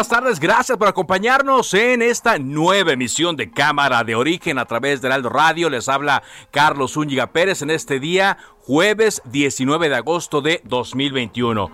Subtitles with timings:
[0.00, 5.02] Buenas tardes, gracias por acompañarnos en esta nueva emisión de Cámara de Origen a través
[5.02, 5.68] del Aldo Radio.
[5.68, 11.70] Les habla Carlos Zúñiga Pérez en este día, jueves 19 de agosto de 2021.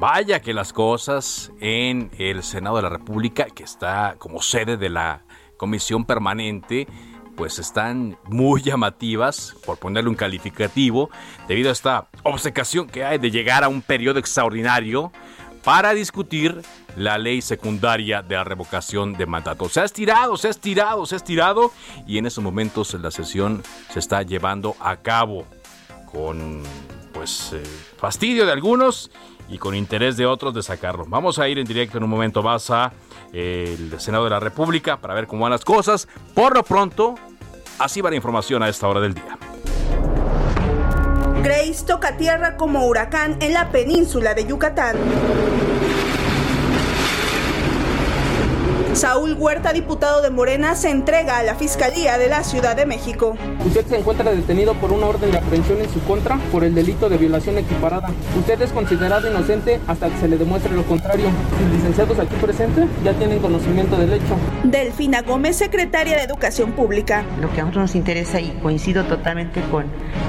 [0.00, 4.88] Vaya que las cosas en el Senado de la República, que está como sede de
[4.88, 5.22] la
[5.56, 6.88] Comisión Permanente,
[7.36, 11.10] pues están muy llamativas, por ponerle un calificativo,
[11.46, 15.12] debido a esta obcecación que hay de llegar a un periodo extraordinario
[15.62, 16.60] para discutir
[16.96, 19.68] la ley secundaria de la revocación de mandato.
[19.68, 21.72] Se ha estirado, se ha estirado, se ha estirado
[22.06, 25.46] y en estos momentos la sesión se está llevando a cabo
[26.10, 26.62] con
[27.12, 27.62] pues eh,
[27.96, 29.10] fastidio de algunos
[29.48, 31.04] y con interés de otros de sacarlo.
[31.06, 32.92] Vamos a ir en directo en un momento más a
[33.32, 36.08] eh, el Senado de la República para ver cómo van las cosas.
[36.34, 37.14] Por lo pronto,
[37.78, 39.38] así va la información a esta hora del día.
[41.42, 44.96] Grace toca tierra como huracán en la península de Yucatán.
[48.96, 53.36] Saúl Huerta, diputado de Morena, se entrega a la Fiscalía de la Ciudad de México.
[53.66, 57.10] Usted se encuentra detenido por una orden de aprehensión en su contra por el delito
[57.10, 58.08] de violación equiparada.
[58.38, 61.26] Usted es considerado inocente hasta que se le demuestre lo contrario.
[61.60, 64.34] Los licenciados aquí presentes ya tienen conocimiento del hecho.
[64.64, 67.22] Delfina Gómez, secretaria de Educación Pública.
[67.42, 69.84] Lo que a nosotros nos interesa y coincido totalmente con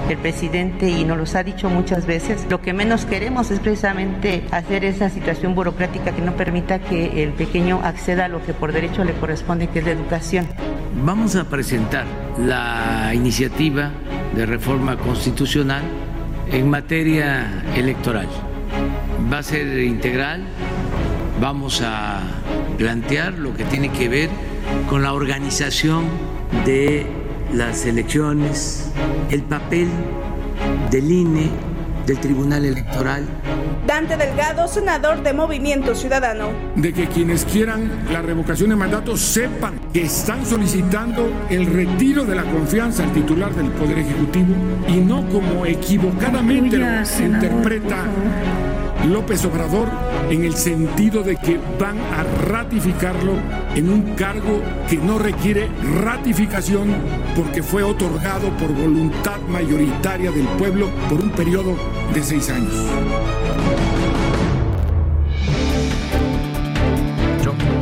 [0.09, 4.43] el presidente y nos los ha dicho muchas veces, lo que menos queremos es precisamente
[4.51, 8.73] hacer esa situación burocrática que no permita que el pequeño acceda a lo que por
[8.73, 10.47] derecho le corresponde, que es la educación.
[11.03, 12.05] Vamos a presentar
[12.39, 13.91] la iniciativa
[14.35, 15.83] de reforma constitucional
[16.51, 18.27] en materia electoral.
[19.31, 20.43] Va a ser integral,
[21.41, 22.21] vamos a
[22.77, 24.29] plantear lo que tiene que ver
[24.89, 26.05] con la organización
[26.65, 27.05] de
[27.53, 28.91] las elecciones,
[29.29, 29.87] el papel
[30.91, 31.49] del INE,
[32.07, 33.25] del Tribunal Electoral.
[33.85, 36.49] Dante Delgado, senador de Movimiento Ciudadano.
[36.75, 42.35] De que quienes quieran la revocación de mandato sepan que están solicitando el retiro de
[42.35, 44.55] la confianza al titular del Poder Ejecutivo
[44.87, 46.87] y no como equivocadamente lo
[47.19, 48.05] interpreta
[49.07, 49.89] López Obrador
[50.29, 53.33] en el sentido de que van a ratificarlo
[53.75, 55.69] en un cargo que no requiere
[56.01, 56.95] ratificación
[57.35, 61.75] porque fue otorgado por voluntad mayoritaria del pueblo por un periodo
[62.13, 63.36] de seis años.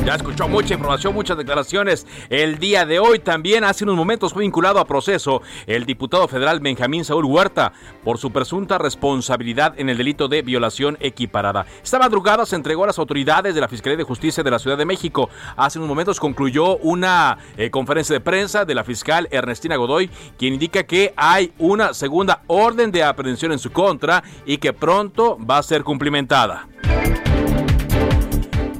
[0.05, 2.05] Ya escuchó mucha información, muchas declaraciones.
[2.29, 6.59] El día de hoy también, hace unos momentos, fue vinculado a proceso el diputado federal
[6.59, 7.73] Benjamín Saúl Huerta
[8.03, 11.65] por su presunta responsabilidad en el delito de violación equiparada.
[11.83, 14.77] Esta madrugada se entregó a las autoridades de la Fiscalía de Justicia de la Ciudad
[14.77, 15.31] de México.
[15.57, 20.53] Hace unos momentos concluyó una eh, conferencia de prensa de la fiscal Ernestina Godoy, quien
[20.53, 25.57] indica que hay una segunda orden de aprehensión en su contra y que pronto va
[25.57, 26.67] a ser cumplimentada.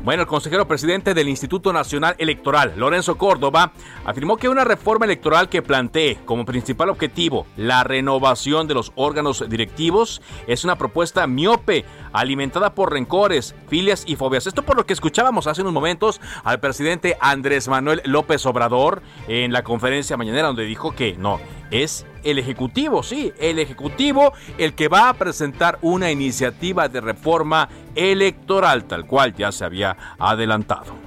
[0.05, 3.71] Bueno, el consejero presidente del Instituto Nacional Electoral, Lorenzo Córdoba,
[4.05, 9.49] afirmó que una reforma electoral que plantee como principal objetivo la renovación de los órganos
[9.49, 14.45] directivos es una propuesta miope, alimentada por rencores, filias y fobias.
[14.45, 19.51] Esto por lo que escuchábamos hace unos momentos al presidente Andrés Manuel López Obrador en
[19.53, 21.39] la conferencia mañanera donde dijo que no,
[21.71, 27.69] es el Ejecutivo, sí, el Ejecutivo el que va a presentar una iniciativa de reforma
[27.95, 31.04] electoral, tal cual ya se había adelantado.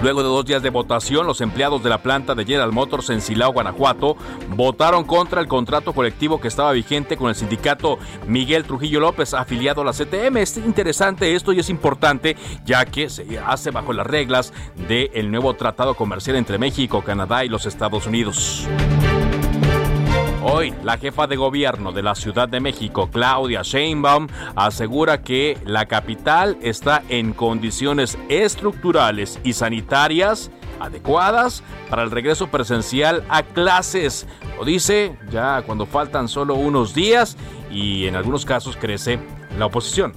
[0.00, 3.20] Luego de dos días de votación, los empleados de la planta de General Motors en
[3.20, 4.16] Silao, Guanajuato,
[4.50, 9.80] votaron contra el contrato colectivo que estaba vigente con el sindicato Miguel Trujillo López, afiliado
[9.80, 10.36] a la CTM.
[10.36, 14.52] Es interesante esto y es importante, ya que se hace bajo las reglas
[14.86, 18.68] del nuevo tratado comercial entre México, Canadá y los Estados Unidos.
[20.50, 25.84] Hoy, la jefa de gobierno de la Ciudad de México, Claudia Sheinbaum, asegura que la
[25.84, 30.50] capital está en condiciones estructurales y sanitarias
[30.80, 34.26] adecuadas para el regreso presencial a clases.
[34.56, 37.36] Lo dice ya cuando faltan solo unos días
[37.70, 39.18] y en algunos casos crece
[39.58, 40.14] la oposición.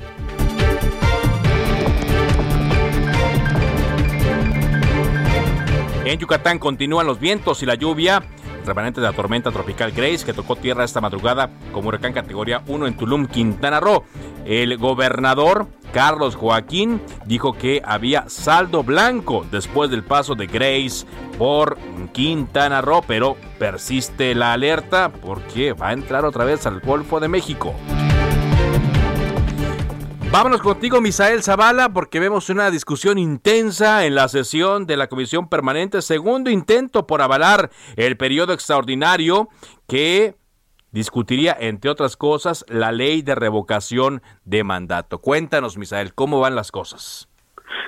[6.06, 8.24] En Yucatán continúan los vientos y la lluvia
[8.66, 12.88] remanente de la tormenta tropical Grace que tocó tierra esta madrugada como huracán categoría 1
[12.88, 14.04] en Tulum, Quintana Roo.
[14.46, 21.06] El gobernador Carlos Joaquín dijo que había saldo blanco después del paso de Grace
[21.38, 21.78] por
[22.14, 27.28] Quintana Roo, pero persiste la alerta porque va a entrar otra vez al Golfo de
[27.28, 27.74] México.
[30.32, 35.50] Vámonos contigo, Misael Zavala, porque vemos una discusión intensa en la sesión de la Comisión
[35.50, 39.50] Permanente, segundo intento por avalar el periodo extraordinario
[39.90, 40.36] que
[40.94, 45.20] discutiría, entre otras cosas, la ley de revocación de mandato.
[45.20, 47.28] Cuéntanos, Misael, ¿cómo van las cosas?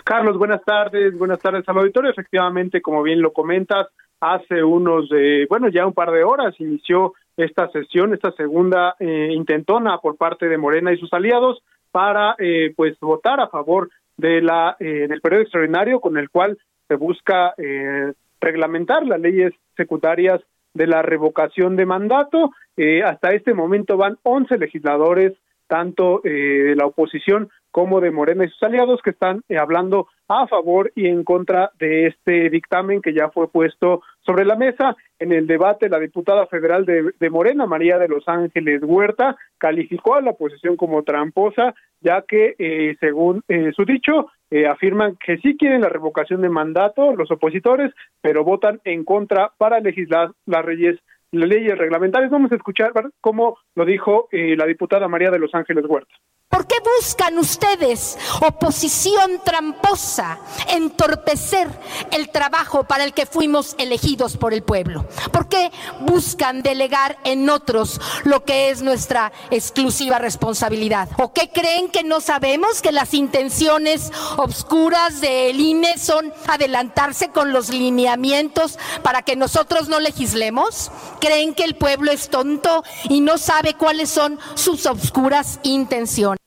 [0.03, 2.11] Carlos, buenas tardes, buenas tardes al auditorio.
[2.11, 3.87] Efectivamente, como bien lo comentas,
[4.19, 9.29] hace unos, eh, bueno, ya un par de horas inició esta sesión, esta segunda eh,
[9.31, 11.63] intentona por parte de Morena y sus aliados
[11.93, 16.57] para eh, pues votar a favor de la eh, del periodo extraordinario con el cual
[16.87, 20.41] se busca eh, reglamentar las leyes secundarias
[20.73, 22.51] de la revocación de mandato.
[22.77, 25.33] Eh, hasta este momento van 11 legisladores,
[25.68, 30.07] tanto eh, de la oposición como de Morena y sus aliados, que están eh, hablando
[30.27, 34.95] a favor y en contra de este dictamen que ya fue puesto sobre la mesa.
[35.19, 40.15] En el debate, la diputada federal de, de Morena, María de los Ángeles Huerta, calificó
[40.15, 45.38] a la oposición como tramposa, ya que, eh, según eh, su dicho, eh, afirman que
[45.38, 50.65] sí quieren la revocación de mandato los opositores, pero votan en contra para legislar las
[50.65, 51.00] leyes
[51.33, 52.31] leyes reglamentarias.
[52.31, 56.13] Vamos a escuchar cómo lo dijo eh, la diputada María de los Ángeles Huerta.
[56.53, 61.67] ¿Por qué buscan ustedes, oposición tramposa, entorpecer
[62.11, 65.03] el trabajo para el que fuimos elegidos por el pueblo?
[65.31, 65.71] ¿Por qué
[66.01, 71.09] buscan delegar en otros lo que es nuestra exclusiva responsabilidad?
[71.17, 77.51] ¿O qué creen que no sabemos que las intenciones obscuras del INE son adelantarse con
[77.51, 80.91] los lineamientos para que nosotros no legislemos?
[81.19, 86.42] ¿Creen que el pueblo es tonto y no sabe cuáles son sus obscuras intenciones?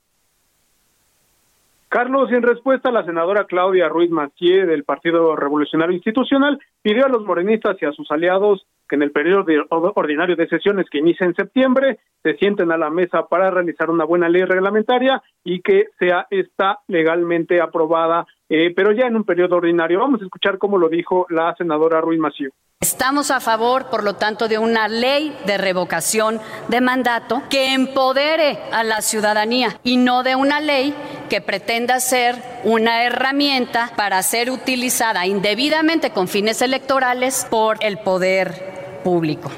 [1.96, 7.24] Carlos, en respuesta la senadora Claudia Ruiz Macié del Partido Revolucionario Institucional, pidió a los
[7.24, 11.24] morenistas y a sus aliados que en el periodo de ordinario de sesiones que inicia
[11.24, 15.86] en septiembre se sienten a la mesa para realizar una buena ley reglamentaria y que
[15.98, 20.00] sea esta legalmente aprobada, eh, pero ya en un periodo ordinario.
[20.00, 22.50] Vamos a escuchar cómo lo dijo la senadora Ruiz Macié.
[22.80, 26.38] Estamos a favor, por lo tanto, de una ley de revocación
[26.68, 30.94] de mandato que empodere a la ciudadanía y no de una ley
[31.30, 32.34] que pretenda ser
[32.64, 39.50] una herramienta para ser utilizada indebidamente con fines electorales por el poder público.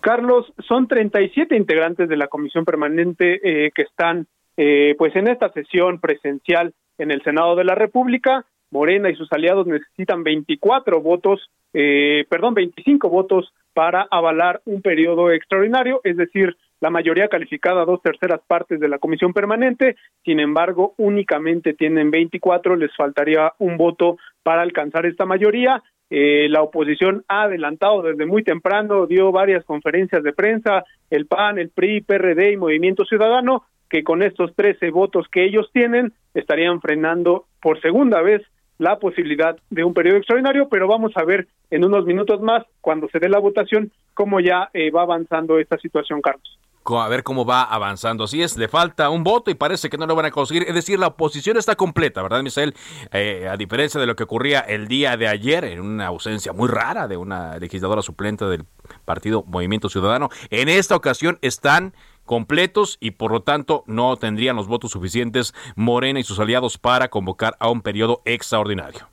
[0.00, 4.26] Carlos, son 37 integrantes de la comisión permanente eh, que están
[4.56, 8.44] eh, pues en esta sesión presencial en el Senado de la República.
[8.70, 15.30] Morena y sus aliados necesitan 24 votos, eh, perdón, 25 votos para avalar un periodo
[15.30, 20.94] extraordinario, es decir, la mayoría calificada, dos terceras partes de la comisión permanente, sin embargo,
[20.98, 25.82] únicamente tienen 24, les faltaría un voto para alcanzar esta mayoría.
[26.10, 31.58] Eh, la oposición ha adelantado desde muy temprano, dio varias conferencias de prensa, el PAN,
[31.58, 36.80] el PRI, PRD y Movimiento Ciudadano, que con estos 13 votos que ellos tienen estarían
[36.80, 38.42] frenando por segunda vez
[38.78, 43.08] la posibilidad de un periodo extraordinario, pero vamos a ver en unos minutos más, cuando
[43.08, 46.58] se dé la votación, cómo ya eh, va avanzando esta situación, Carlos.
[46.88, 48.24] A ver cómo va avanzando.
[48.24, 50.64] Así es, le falta un voto y parece que no lo van a conseguir.
[50.68, 52.74] Es decir, la oposición está completa, ¿verdad, Misael?
[53.12, 56.68] Eh, a diferencia de lo que ocurría el día de ayer, en una ausencia muy
[56.68, 58.66] rara de una legisladora suplente del
[59.04, 61.92] partido Movimiento Ciudadano, en esta ocasión están
[62.26, 67.08] completos y por lo tanto no tendrían los votos suficientes Morena y sus aliados para
[67.08, 69.08] convocar a un periodo extraordinario.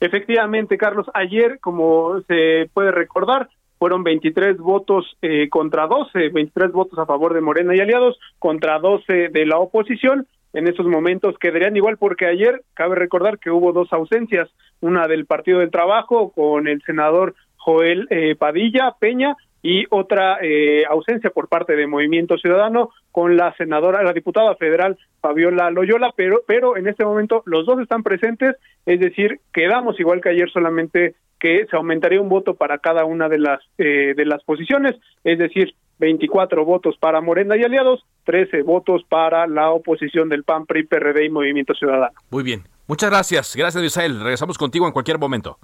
[0.00, 6.98] Efectivamente, Carlos, ayer, como se puede recordar, fueron 23 votos eh, contra 12, 23 votos
[6.98, 10.26] a favor de Morena y aliados contra 12 de la oposición.
[10.52, 14.48] En esos momentos quedarían igual porque ayer cabe recordar que hubo dos ausencias,
[14.80, 20.84] una del Partido del Trabajo con el senador Joel eh, Padilla Peña y otra eh,
[20.88, 26.42] ausencia por parte de Movimiento Ciudadano con la senadora, la diputada federal Fabiola Loyola, pero,
[26.46, 31.14] pero en este momento los dos están presentes, es decir, quedamos igual que ayer, solamente
[31.38, 35.38] que se aumentaría un voto para cada una de las eh, de las posiciones, es
[35.38, 40.84] decir, 24 votos para Morena y aliados, 13 votos para la oposición del PAN, PRI,
[40.84, 42.12] PRD y Movimiento Ciudadano.
[42.30, 42.62] Muy bien.
[42.88, 43.54] Muchas gracias.
[43.56, 44.18] Gracias, Israel.
[44.20, 45.58] Regresamos contigo en cualquier momento.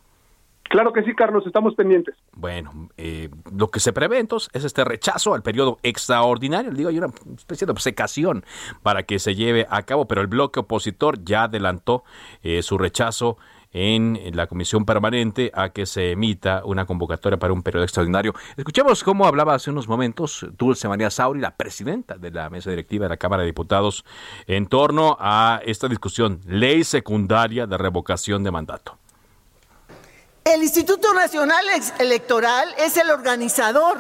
[0.69, 2.15] Claro que sí, Carlos, estamos pendientes.
[2.33, 6.71] Bueno, eh, lo que se prevé entonces es este rechazo al periodo extraordinario.
[6.73, 8.45] Digo, hay una especie de obsecación
[8.83, 12.05] para que se lleve a cabo, pero el bloque opositor ya adelantó
[12.43, 13.39] eh, su rechazo
[13.73, 18.35] en la comisión permanente a que se emita una convocatoria para un periodo extraordinario.
[18.57, 23.05] Escuchemos cómo hablaba hace unos momentos Dulce María Sauri, la presidenta de la mesa directiva
[23.05, 24.05] de la Cámara de Diputados,
[24.47, 28.98] en torno a esta discusión, ley secundaria de revocación de mandato.
[30.49, 31.63] El Instituto Nacional
[31.99, 33.99] Electoral es el organizador,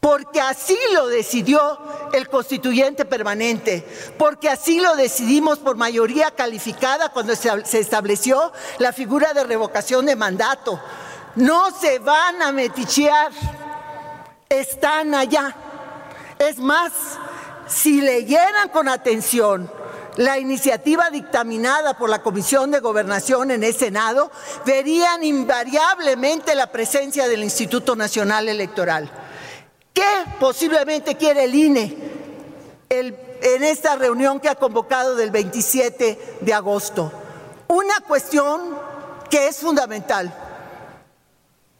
[0.00, 1.78] porque así lo decidió
[2.12, 9.32] el constituyente permanente, porque así lo decidimos por mayoría calificada cuando se estableció la figura
[9.32, 10.78] de revocación de mandato.
[11.36, 13.32] No se van a metichear,
[14.50, 15.56] están allá.
[16.38, 16.92] Es más,
[17.66, 19.72] si leyeran con atención
[20.16, 24.30] la iniciativa dictaminada por la Comisión de Gobernación en el Senado,
[24.64, 29.10] verían invariablemente la presencia del Instituto Nacional Electoral.
[29.94, 31.96] ¿Qué posiblemente quiere el INE
[32.88, 37.12] en esta reunión que ha convocado del 27 de agosto?
[37.68, 38.78] Una cuestión
[39.30, 40.32] que es fundamental.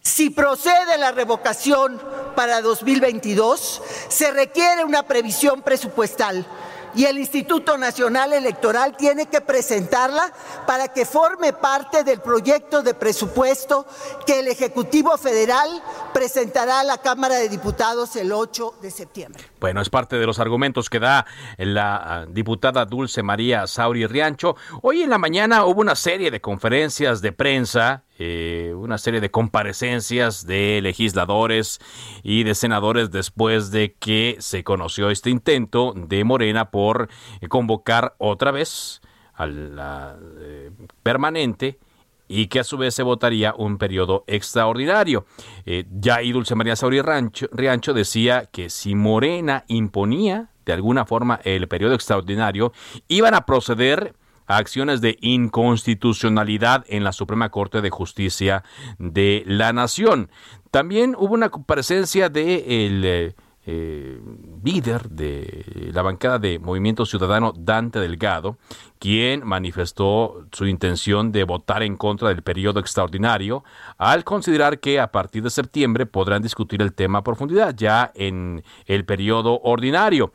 [0.01, 2.01] Si procede la revocación
[2.35, 6.47] para 2022, se requiere una previsión presupuestal
[6.95, 10.33] y el Instituto Nacional Electoral tiene que presentarla
[10.67, 13.87] para que forme parte del proyecto de presupuesto
[14.27, 15.83] que el Ejecutivo Federal
[16.13, 19.43] presentará a la Cámara de Diputados el 8 de septiembre.
[19.61, 21.27] Bueno, es parte de los argumentos que da
[21.59, 24.57] la ah, diputada Dulce María Sauri Riancho.
[24.83, 29.33] Hoy en la mañana hubo una serie de conferencias de prensa eh, una serie de
[29.33, 31.81] comparecencias de legisladores
[32.23, 37.09] y de senadores después de que se conoció este intento de Morena por
[37.49, 39.01] convocar otra vez
[39.35, 40.71] a la eh,
[41.03, 41.81] permanente
[42.29, 45.27] y que a su vez se votaría un periodo extraordinario.
[45.67, 51.41] Eh, ya y Dulce María Sauri Riancho decía que si Morena imponía de alguna forma
[51.43, 52.73] el periodo extraordinario,
[53.09, 54.15] iban a proceder
[54.57, 58.65] acciones de inconstitucionalidad en la Suprema Corte de Justicia
[58.99, 60.31] de la Nación.
[60.71, 64.21] También hubo una comparecencia de el eh, eh,
[64.65, 68.59] líder de la bancada de Movimiento Ciudadano, Dante Delgado,
[68.99, 73.63] quien manifestó su intención de votar en contra del periodo extraordinario,
[73.99, 78.65] al considerar que a partir de septiembre podrán discutir el tema a profundidad ya en
[78.87, 80.33] el periodo ordinario.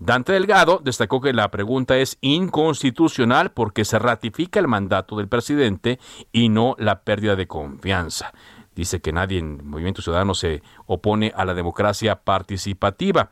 [0.00, 6.00] Dante Delgado destacó que la pregunta es inconstitucional porque se ratifica el mandato del presidente
[6.32, 8.32] y no la pérdida de confianza.
[8.74, 13.30] Dice que nadie en Movimiento Ciudadano se opone a la democracia participativa.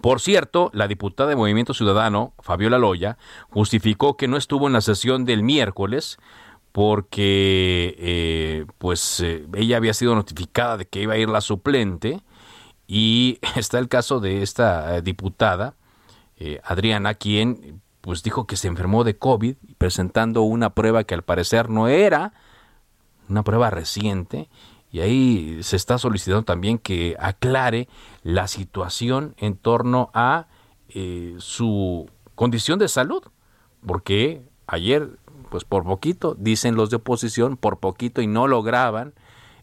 [0.00, 3.18] Por cierto, la diputada de Movimiento Ciudadano, Fabiola Loya,
[3.50, 6.16] justificó que no estuvo en la sesión del miércoles
[6.72, 12.22] porque eh, pues eh, ella había sido notificada de que iba a ir la suplente
[12.88, 15.74] y está el caso de esta eh, diputada,
[16.38, 21.22] eh, Adriana, quien pues dijo que se enfermó de COVID presentando una prueba que al
[21.22, 22.32] parecer no era
[23.28, 24.48] una prueba reciente.
[24.90, 27.88] Y ahí se está solicitando también que aclare
[28.22, 30.46] la situación en torno a
[30.88, 33.22] eh, su condición de salud,
[33.84, 35.18] porque ayer,
[35.50, 39.12] pues por poquito, dicen los de oposición, por poquito y no lograban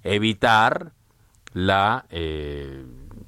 [0.04, 0.92] evitar
[1.54, 2.06] la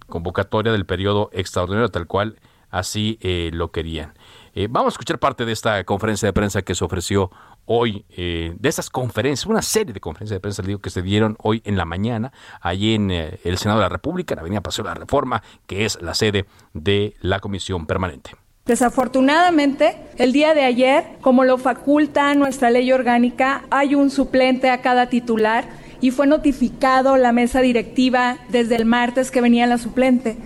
[0.07, 4.13] convocatoria del periodo extraordinario tal cual así eh, lo querían.
[4.53, 7.31] Eh, vamos a escuchar parte de esta conferencia de prensa que se ofreció
[7.65, 11.35] hoy, eh, de estas conferencias, una serie de conferencias de prensa, digo, que se dieron
[11.39, 14.83] hoy en la mañana, allí en el Senado de la República, en la Avenida Paseo
[14.83, 18.31] de la Reforma, que es la sede de la Comisión Permanente.
[18.65, 24.81] Desafortunadamente, el día de ayer, como lo faculta nuestra ley orgánica, hay un suplente a
[24.81, 25.69] cada titular
[26.01, 30.37] y fue notificado la mesa directiva desde el martes que venía la suplente.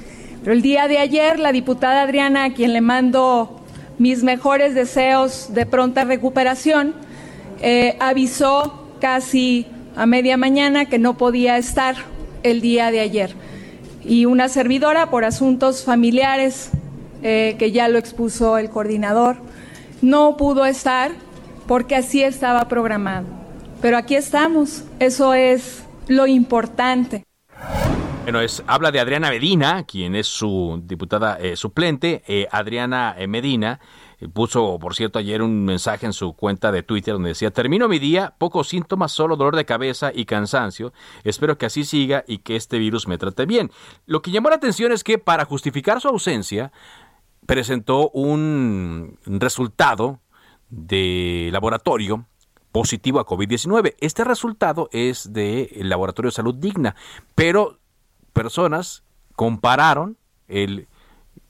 [0.41, 3.60] Pero el día de ayer la diputada Adriana, a quien le mando
[3.98, 6.96] mis mejores deseos de pronta recuperación,
[7.62, 11.96] eh, avisó casi a media mañana que no podía estar
[12.43, 13.36] el día de ayer.
[14.03, 16.72] Y una servidora, por asuntos familiares,
[17.22, 19.38] eh, que ya lo expuso el coordinador,
[20.01, 21.12] no pudo estar
[21.67, 23.40] porque así estaba programado.
[23.81, 27.25] Pero aquí estamos, eso es lo importante.
[28.23, 32.21] Bueno, es, habla de Adriana Medina, quien es su diputada eh, suplente.
[32.27, 33.79] Eh, Adriana eh, Medina
[34.33, 37.97] puso, por cierto, ayer un mensaje en su cuenta de Twitter donde decía, termino mi
[37.97, 40.93] día, pocos síntomas, solo dolor de cabeza y cansancio.
[41.23, 43.71] Espero que así siga y que este virus me trate bien.
[44.05, 46.71] Lo que llamó la atención es que para justificar su ausencia,
[47.47, 50.19] presentó un resultado
[50.69, 52.27] de laboratorio
[52.71, 53.95] positivo a COVID-19.
[53.99, 56.95] Este resultado es del Laboratorio de Salud Digna,
[57.35, 57.79] pero
[58.33, 59.03] personas
[59.35, 60.87] compararon el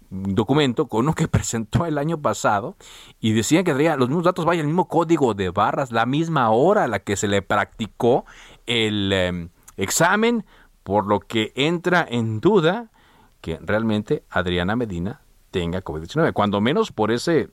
[0.10, 2.76] documento con uno que presentó el año pasado
[3.20, 6.84] y decían que los mismos datos, vaya, el mismo código de barras, la misma hora
[6.84, 8.26] a la que se le practicó
[8.66, 10.46] el em, examen,
[10.84, 12.92] por lo que entra en duda
[13.40, 17.50] que realmente Adriana Medina tenga COVID-19, cuando menos por ese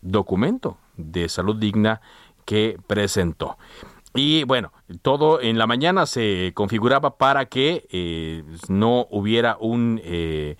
[0.00, 2.00] documento de salud digna
[2.44, 3.56] que presentó.
[4.14, 10.56] Y bueno, todo en la mañana se configuraba para que eh, no hubiera un eh,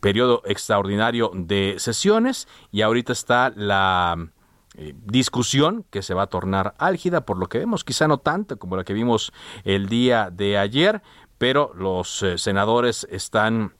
[0.00, 4.30] periodo extraordinario de sesiones y ahorita está la
[4.76, 8.58] eh, discusión que se va a tornar álgida por lo que vemos, quizá no tanto
[8.58, 9.32] como la que vimos
[9.62, 11.02] el día de ayer,
[11.38, 13.74] pero los senadores están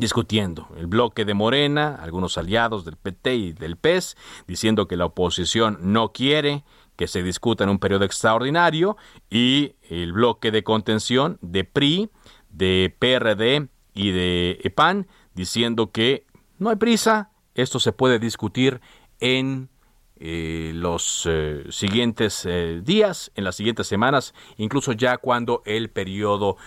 [0.00, 0.68] discutiendo.
[0.76, 4.16] El bloque de Morena, algunos aliados del PT y del PES,
[4.46, 6.64] diciendo que la oposición no quiere
[7.00, 8.98] que se discuta en un periodo extraordinario,
[9.30, 12.10] y el bloque de contención de PRI,
[12.50, 16.26] de PRD y de EPAN, diciendo que
[16.58, 18.82] no hay prisa, esto se puede discutir
[19.18, 19.70] en
[20.16, 26.58] eh, los eh, siguientes eh, días, en las siguientes semanas, incluso ya cuando el periodo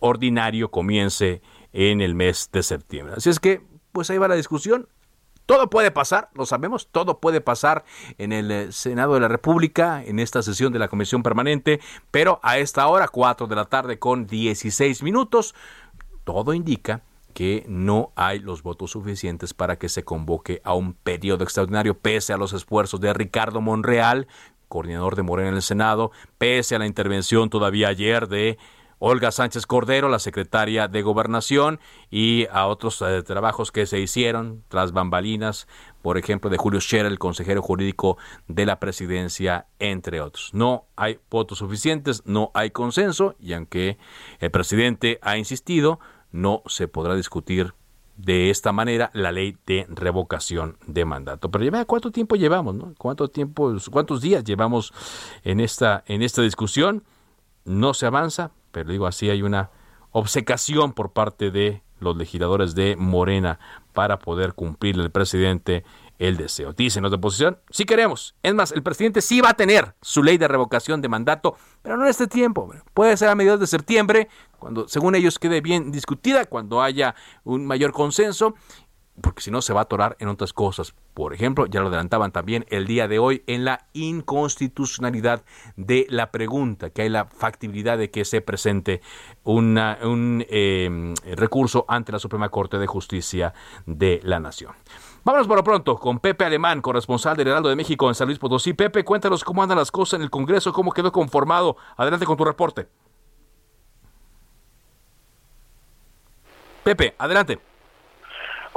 [0.00, 1.40] ordinario comience
[1.72, 3.14] en el mes de septiembre.
[3.16, 4.88] Así es que, pues ahí va la discusión.
[5.46, 7.84] Todo puede pasar, lo sabemos, todo puede pasar
[8.18, 12.38] en el eh, Senado de la República, en esta sesión de la Comisión Permanente, pero
[12.42, 15.54] a esta hora, 4 de la tarde con 16 minutos,
[16.24, 21.44] todo indica que no hay los votos suficientes para que se convoque a un periodo
[21.44, 24.26] extraordinario, pese a los esfuerzos de Ricardo Monreal,
[24.68, 28.58] coordinador de Morena en el Senado, pese a la intervención todavía ayer de
[28.98, 34.64] Olga Sánchez Cordero, la secretaria de Gobernación, y a otros eh, trabajos que se hicieron
[34.68, 35.68] tras bambalinas,
[36.02, 40.50] por ejemplo, de Julio Scherer, el consejero jurídico de la presidencia, entre otros.
[40.52, 43.98] No hay votos suficientes, no hay consenso, y aunque
[44.40, 46.00] el presidente ha insistido,
[46.32, 47.74] no se podrá discutir
[48.18, 51.50] de esta manera la ley de revocación de mandato.
[51.50, 52.92] Pero ya cuánto tiempo llevamos, ¿no?
[52.98, 54.92] ¿Cuánto tiempo, cuántos días llevamos
[55.44, 57.04] en esta, en esta discusión?
[57.64, 59.70] No se avanza, pero digo así, hay una
[60.12, 63.58] obsecación por parte de los legisladores de Morena
[63.92, 65.84] para poder cumplir el presidente
[66.18, 66.72] el deseo.
[66.72, 68.34] Dicen los de oposición, sí queremos.
[68.42, 71.96] Es más, el presidente sí va a tener su ley de revocación de mandato, pero
[71.96, 72.72] no en este tiempo.
[72.94, 77.14] Puede ser a mediados de septiembre, cuando según ellos quede bien discutida, cuando haya
[77.44, 78.54] un mayor consenso
[79.20, 80.94] porque si no se va a atorar en otras cosas.
[81.14, 85.42] Por ejemplo, ya lo adelantaban también el día de hoy en la inconstitucionalidad
[85.76, 89.00] de la pregunta, que hay la factibilidad de que se presente
[89.44, 93.52] un em, recurso ante la Suprema Corte de Justicia
[93.86, 94.72] de la Nación.
[95.24, 98.38] Vámonos por lo pronto con Pepe Alemán, corresponsal del Heraldo de México en San Luis
[98.38, 98.72] Potosí.
[98.72, 101.76] Pepe, cuéntanos cómo andan las cosas en el Congreso, cómo quedó conformado.
[101.96, 102.88] Adelante con tu reporte.
[106.84, 107.67] Pepe, adelante.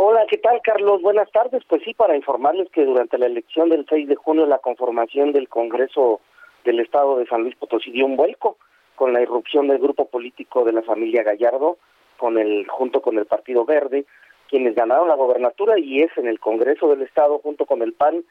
[0.03, 0.99] Hola, ¿qué tal, Carlos?
[1.03, 1.63] Buenas tardes.
[1.67, 5.47] Pues sí, para informarles que durante la elección del 6 de junio la conformación del
[5.47, 6.21] Congreso
[6.65, 8.57] del Estado de San Luis Potosí dio un vuelco
[8.95, 11.77] con la irrupción del grupo político de la familia Gallardo,
[12.17, 14.05] con el junto con el Partido Verde,
[14.49, 18.23] quienes ganaron la gobernatura y es en el Congreso del Estado junto con el PAN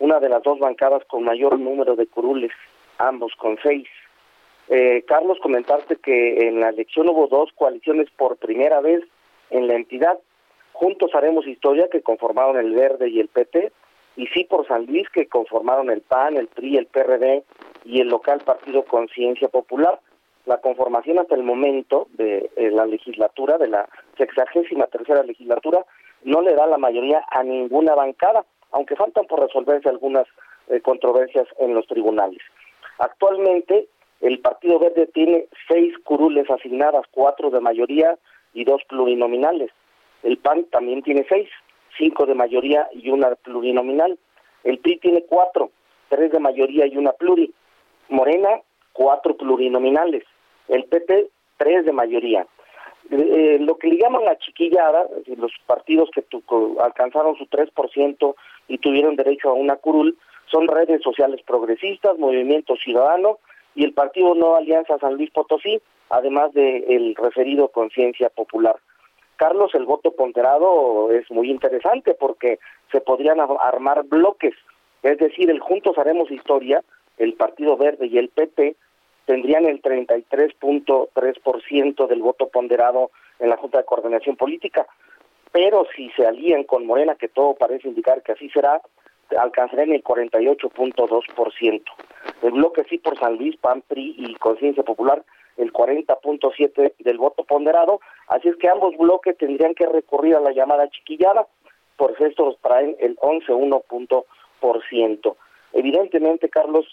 [0.00, 2.50] una de las dos bancadas con mayor número de curules,
[2.98, 3.86] ambos con seis.
[4.66, 9.04] Eh, Carlos, comentarte que en la elección hubo dos coaliciones por primera vez
[9.50, 10.18] en la entidad,
[10.72, 13.72] Juntos haremos historia que conformaron el Verde y el PT,
[14.16, 17.44] y sí por San Luis que conformaron el PAN, el PRI, el PRD
[17.84, 20.00] y el local Partido Conciencia Popular.
[20.44, 25.84] La conformación hasta el momento de eh, la legislatura, de la sexagésima tercera legislatura,
[26.24, 30.26] no le da la mayoría a ninguna bancada, aunque faltan por resolverse algunas
[30.68, 32.40] eh, controversias en los tribunales.
[32.98, 33.88] Actualmente,
[34.20, 38.16] el Partido Verde tiene seis curules asignadas, cuatro de mayoría
[38.54, 39.70] y dos plurinominales.
[40.22, 41.48] El PAN también tiene seis,
[41.98, 44.18] cinco de mayoría y una plurinominal.
[44.64, 45.70] El PRI tiene cuatro,
[46.08, 47.52] tres de mayoría y una pluri.
[48.08, 48.60] Morena,
[48.92, 50.24] cuatro plurinominales.
[50.68, 52.46] El PP, tres de mayoría.
[53.10, 55.06] Eh, lo que le llaman la chiquillada,
[55.36, 56.24] los partidos que
[56.80, 58.34] alcanzaron su 3%
[58.68, 63.38] y tuvieron derecho a una curul, son redes sociales progresistas, Movimiento Ciudadano
[63.74, 65.80] y el Partido No Alianza San Luis Potosí,
[66.10, 68.76] además del referido Conciencia Popular.
[69.42, 72.60] Carlos, el voto ponderado es muy interesante porque
[72.92, 74.54] se podrían armar bloques,
[75.02, 76.84] es decir, el Juntos Haremos Historia,
[77.18, 78.76] el Partido Verde y el PP
[79.26, 84.86] tendrían el 33.3% del voto ponderado en la Junta de Coordinación Política,
[85.50, 88.80] pero si se alían con Morena, que todo parece indicar que así será,
[89.36, 91.82] alcanzarían el 48.2%.
[92.42, 95.24] El bloque sí por San Luis, PAN, PRI y Conciencia Popular,
[95.56, 100.52] el 40.7% del voto ponderado, así es que ambos bloques tendrían que recurrir a la
[100.52, 101.46] llamada chiquillada,
[101.96, 105.36] por estos traen el 11.1%.
[105.72, 106.86] Evidentemente, Carlos,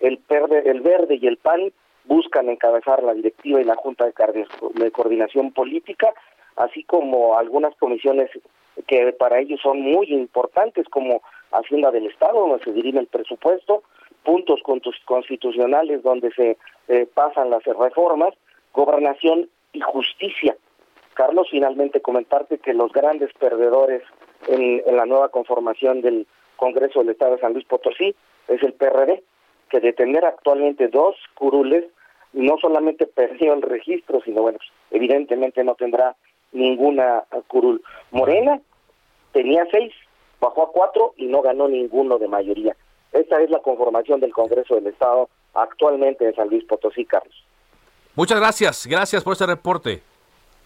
[0.00, 0.20] el,
[0.64, 1.72] el Verde y el PAN
[2.04, 6.14] buscan encabezar la directiva y la Junta de Coordinación Política,
[6.56, 8.30] así como algunas comisiones
[8.86, 13.82] que para ellos son muy importantes, como Hacienda del Estado, donde se dirime el presupuesto,
[14.26, 14.60] puntos
[15.04, 16.58] constitucionales donde se
[16.88, 18.34] eh, pasan las reformas,
[18.74, 20.56] gobernación y justicia.
[21.14, 24.02] Carlos, finalmente comentarte que los grandes perdedores
[24.48, 28.16] en, en la nueva conformación del Congreso del Estado de San Luis Potosí
[28.48, 29.22] es el PRD,
[29.70, 31.84] que de tener actualmente dos curules,
[32.32, 36.16] no solamente perdió el registro, sino bueno, pues, evidentemente no tendrá
[36.50, 37.80] ninguna curul.
[38.10, 38.60] Morena
[39.32, 39.92] tenía seis,
[40.40, 42.76] bajó a cuatro y no ganó ninguno de mayoría.
[43.16, 47.34] Esta es la conformación del Congreso del Estado actualmente en San Luis Potosí, Carlos.
[48.14, 50.02] Muchas gracias, gracias por este reporte.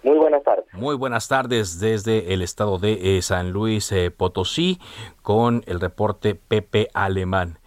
[0.02, 0.64] Muy buenas tardes.
[0.72, 4.80] Muy buenas tardes desde el estado de eh, San Luis eh, Potosí
[5.22, 7.58] con el reporte Pepe Alemán.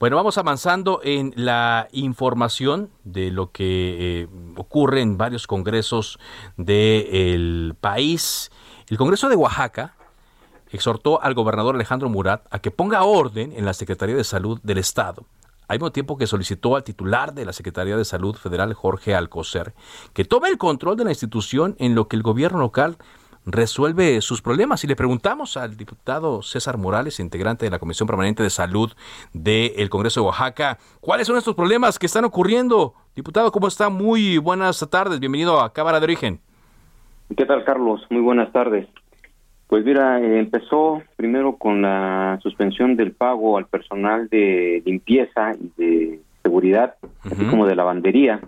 [0.00, 6.18] Bueno, vamos avanzando en la información de lo que eh, ocurre en varios congresos
[6.56, 8.50] del país.
[8.88, 9.94] El Congreso de Oaxaca
[10.76, 14.78] exhortó al gobernador Alejandro Murat a que ponga orden en la Secretaría de Salud del
[14.78, 15.24] Estado
[15.72, 19.72] al mismo tiempo que solicitó al titular de la Secretaría de Salud Federal, Jorge Alcocer,
[20.12, 22.96] que tome el control de la institución en lo que el gobierno local
[23.46, 24.84] resuelve sus problemas.
[24.84, 28.92] Y le preguntamos al diputado César Morales, integrante de la Comisión Permanente de Salud
[29.32, 32.92] del Congreso de Oaxaca, ¿cuáles son estos problemas que están ocurriendo?
[33.16, 33.88] Diputado, ¿cómo está?
[33.88, 36.40] Muy buenas tardes, bienvenido a Cámara de Origen.
[37.34, 38.02] ¿Qué tal, Carlos?
[38.10, 38.86] Muy buenas tardes.
[39.72, 46.20] Pues mira, empezó primero con la suspensión del pago al personal de limpieza y de
[46.42, 48.42] seguridad, así como de lavandería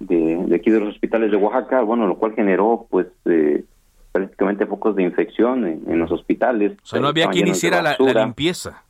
[0.00, 3.64] de, aquí de los hospitales de Oaxaca, bueno, lo cual generó pues eh,
[4.12, 6.72] prácticamente focos de infección en, los hospitales.
[6.82, 8.84] O sea, no había quien hiciera la, limpieza.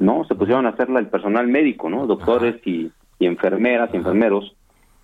[0.00, 2.08] No, se pusieron a hacerla el personal médico, ¿no?
[2.08, 4.56] Doctores y, enfermeras y enfermeros,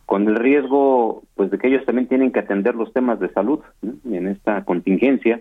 [0.06, 3.60] con el riesgo, pues, de que ellos también tienen que atender los temas de salud
[3.80, 5.40] en esta contingencia.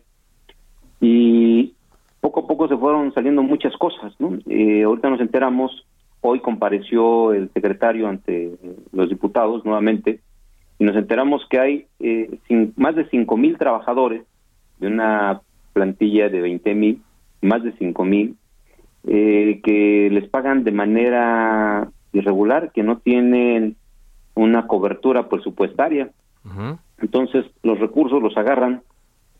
[1.01, 1.73] Y
[2.21, 4.37] poco a poco se fueron saliendo muchas cosas, ¿no?
[4.47, 5.85] Eh, ahorita nos enteramos,
[6.21, 8.57] hoy compareció el secretario ante
[8.91, 10.19] los diputados nuevamente,
[10.77, 12.39] y nos enteramos que hay eh,
[12.75, 14.23] más de cinco mil trabajadores
[14.79, 15.41] de una
[15.73, 17.01] plantilla de 20 mil,
[17.41, 18.35] más de cinco mil,
[19.07, 23.75] eh, que les pagan de manera irregular, que no tienen
[24.35, 26.11] una cobertura presupuestaria.
[26.99, 28.81] Entonces los recursos los agarran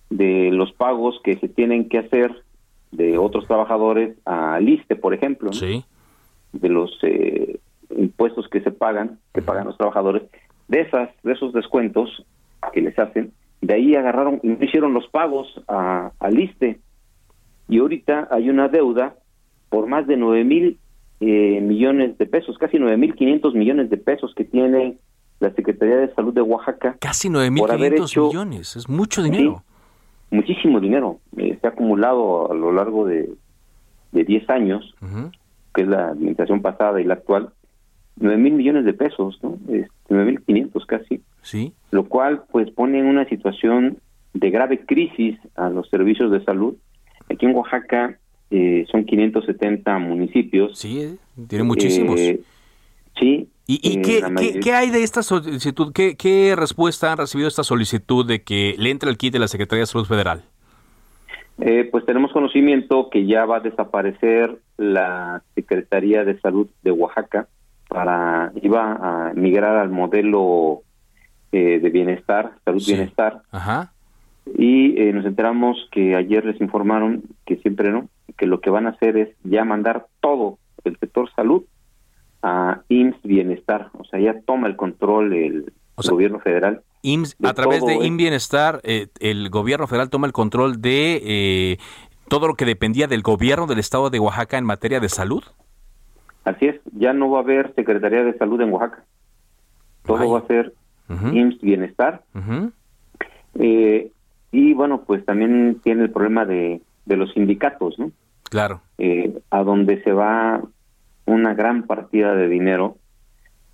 [0.10, 2.44] de los pagos que se tienen que hacer
[2.92, 7.60] de otros trabajadores a liste por ejemplo, de los eh,
[7.96, 10.24] impuestos que se pagan, que pagan los trabajadores,
[10.68, 12.26] de esas, de esos descuentos
[12.74, 16.80] que les hacen, de ahí agarraron y hicieron los pagos a, liste
[17.68, 19.16] y ahorita hay una deuda
[19.70, 20.80] por más de nueve mil
[21.20, 24.98] eh, millones de pesos, casi nueve mil quinientos millones de pesos que tiene
[25.40, 26.98] la Secretaría de Salud de Oaxaca.
[27.00, 29.64] Casi nueve mil quinientos millones, es mucho dinero.
[30.32, 31.20] Muchísimo dinero.
[31.38, 33.30] Eh, se ha acumulado a lo largo de,
[34.12, 34.96] de 10 años,
[35.74, 37.50] que es la administración pasada y la actual,
[38.18, 39.58] 9 mil millones de pesos, ¿no?
[39.70, 41.22] Este, nueve mil quinientos casi.
[41.42, 41.74] Sí.
[41.92, 44.00] Lo cual, pues, pone en una situación
[44.34, 46.76] de grave crisis a los servicios de salud.
[47.30, 48.18] Aquí en Oaxaca
[48.52, 50.78] eh, son 570 municipios.
[50.78, 51.16] Sí, eh,
[51.48, 52.20] tiene muchísimos.
[52.20, 52.42] Eh,
[53.20, 53.50] sí.
[53.68, 55.94] ¿Y, qué, qué, hay de esta solicitud?
[55.94, 59.48] ¿Qué, ¿Qué respuesta han recibido esta solicitud de que le entre el kit de la
[59.48, 60.44] Secretaría de Salud Federal?
[61.92, 67.48] pues tenemos conocimiento que ya va a desaparecer la Secretaría de Salud de Oaxaca
[67.90, 70.84] para iba a migrar al modelo
[71.52, 73.42] eh, de bienestar, salud bienestar.
[73.52, 73.92] Ajá.
[74.56, 78.86] Y eh, nos enteramos que ayer les informaron que siempre no, que lo que van
[78.86, 81.64] a hacer es ya mandar todo el sector salud
[82.42, 85.74] a IMSS Bienestar, o sea, ya toma el control el,
[86.10, 86.82] gobierno federal.
[87.02, 91.78] IMSS, a través de IMSS Bienestar, eh, el gobierno federal toma el control de
[92.30, 95.44] todo lo que dependía del gobierno del estado de Oaxaca en materia de salud.
[96.46, 99.04] Así es, ya no va a haber Secretaría de Salud en Oaxaca.
[100.06, 100.74] Todo va a ser
[101.10, 102.24] IMSS Bienestar.
[103.56, 104.12] Eh,
[104.52, 108.12] y bueno, pues también tiene el problema de, de los sindicatos, ¿no?
[108.44, 108.82] Claro.
[108.98, 110.62] Eh, a donde se va
[111.30, 112.98] una gran partida de dinero.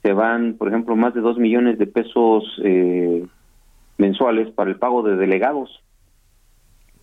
[0.04, 3.26] Se van, por ejemplo, más de dos millones de pesos eh,
[3.98, 5.82] mensuales para el pago de delegados.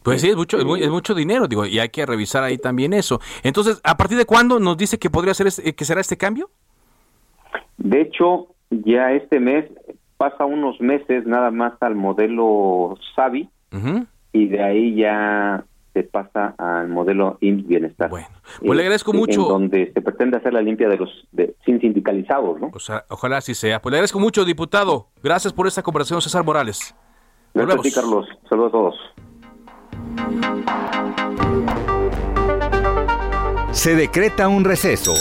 [0.03, 3.21] Pues sí, es mucho, es, mucho dinero, digo, y hay que revisar ahí también eso.
[3.45, 6.51] Entonces, ¿a partir de cuándo nos dice que podría ser este, que será este cambio?
[7.77, 9.71] De hecho, ya este mes
[10.17, 13.49] pasa unos meses nada más al modelo SAVI
[14.33, 18.11] y de ahí ya se pasa al modelo IMSS Bienestar.
[18.11, 18.29] Bueno,
[18.61, 19.43] pues le agradezco mucho.
[19.43, 22.71] donde se pretende hacer la limpia de los de, sin sindicalizados, ¿no?
[22.73, 23.81] O sea, ojalá así sea.
[23.81, 25.09] Pues le agradezco mucho, diputado.
[25.23, 26.95] Gracias por esta conversación, César Morales.
[27.55, 28.27] Gracias a ti, Carlos.
[28.49, 28.95] Saludos a todos.
[33.73, 35.13] Se decreta un receso.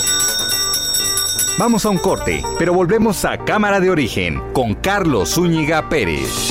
[1.59, 6.50] Vamos a un corte, pero volvemos a Cámara de Origen con Carlos Zúñiga Pérez.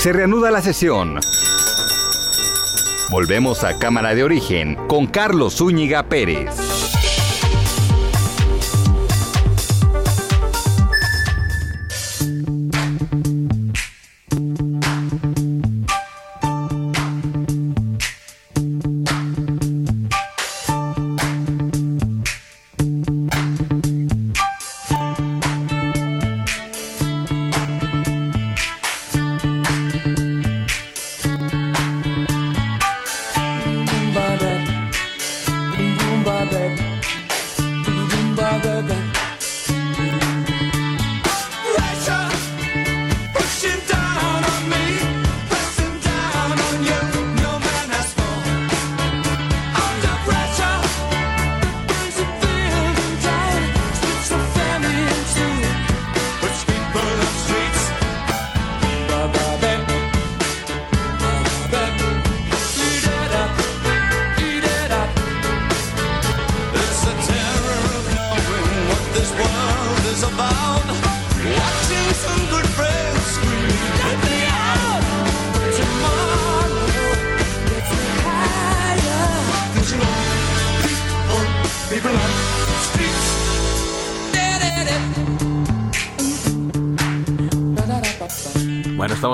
[0.00, 1.20] Se reanuda la sesión.
[3.10, 6.59] Volvemos a Cámara de Origen con Carlos Zúñiga Pérez.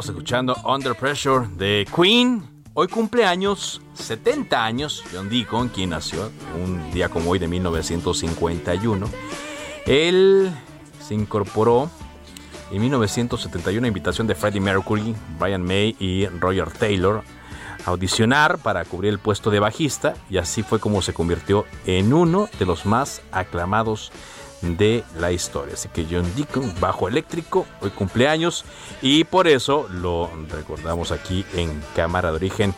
[0.04, 2.42] Escuchando Under Pressure de Queen.
[2.74, 6.30] Hoy cumple años, 70 años, John Deacon, quien nació
[6.62, 9.08] un día como hoy de 1951.
[9.86, 10.50] Él
[11.00, 11.88] se incorporó
[12.70, 17.22] en 1971 a invitación de Freddie Mercury, Brian May y Roger Taylor
[17.86, 22.12] a audicionar para cubrir el puesto de bajista y así fue como se convirtió en
[22.12, 24.12] uno de los más aclamados
[24.62, 25.74] de la historia.
[25.74, 28.64] Así que John Deacon, bajo eléctrico, hoy cumpleaños
[29.02, 32.74] y por eso lo recordamos aquí en Cámara de Origen.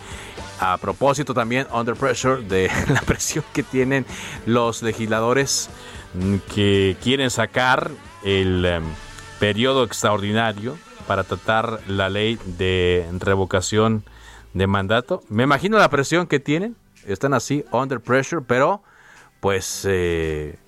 [0.61, 4.05] A propósito también, Under Pressure, de la presión que tienen
[4.45, 5.71] los legisladores
[6.15, 7.91] mm, que quieren sacar
[8.25, 8.85] el em,
[9.39, 14.05] periodo extraordinario para tratar la ley de revocación
[14.53, 15.23] de mandato.
[15.29, 16.77] Me imagino la presión que tienen.
[17.07, 18.83] Están así, under pressure, pero
[19.41, 20.59] pues eh,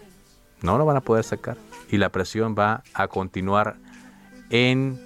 [0.62, 1.56] no lo van a poder sacar
[1.90, 3.76] y la presión va a continuar
[4.50, 5.00] en,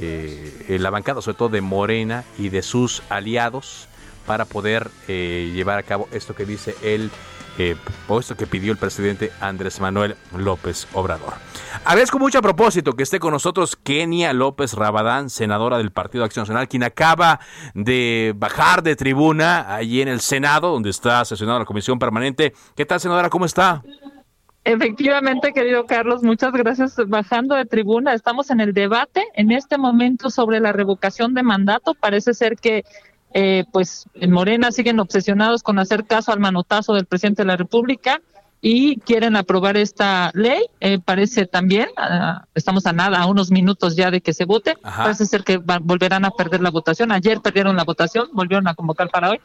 [0.00, 3.88] eh, la bancada, sobre todo de Morena y de sus aliados,
[4.26, 7.10] para poder eh, llevar a cabo esto que dice el
[7.60, 7.74] eh,
[8.06, 11.34] o esto que pidió el presidente Andrés Manuel López Obrador.
[11.84, 16.44] Agradezco mucho a propósito que esté con nosotros Kenia López Rabadán, senadora del Partido Acción
[16.44, 17.40] Nacional, quien acaba
[17.74, 22.54] de bajar de tribuna allí en el Senado, donde está sesionada la comisión permanente.
[22.76, 23.28] ¿Qué tal, senadora?
[23.28, 23.82] ¿Cómo está?
[24.68, 26.94] Efectivamente, querido Carlos, muchas gracias.
[27.06, 31.94] Bajando de tribuna, estamos en el debate en este momento sobre la revocación de mandato.
[31.94, 32.84] Parece ser que,
[33.32, 37.56] eh, pues, en Morena siguen obsesionados con hacer caso al manotazo del presidente de la
[37.56, 38.20] República
[38.60, 40.66] y quieren aprobar esta ley.
[40.80, 44.76] Eh, parece también, ah, estamos a nada, a unos minutos ya de que se vote.
[44.82, 47.10] Parece ser que volverán a perder la votación.
[47.10, 49.40] Ayer perdieron la votación, volvieron a convocar para hoy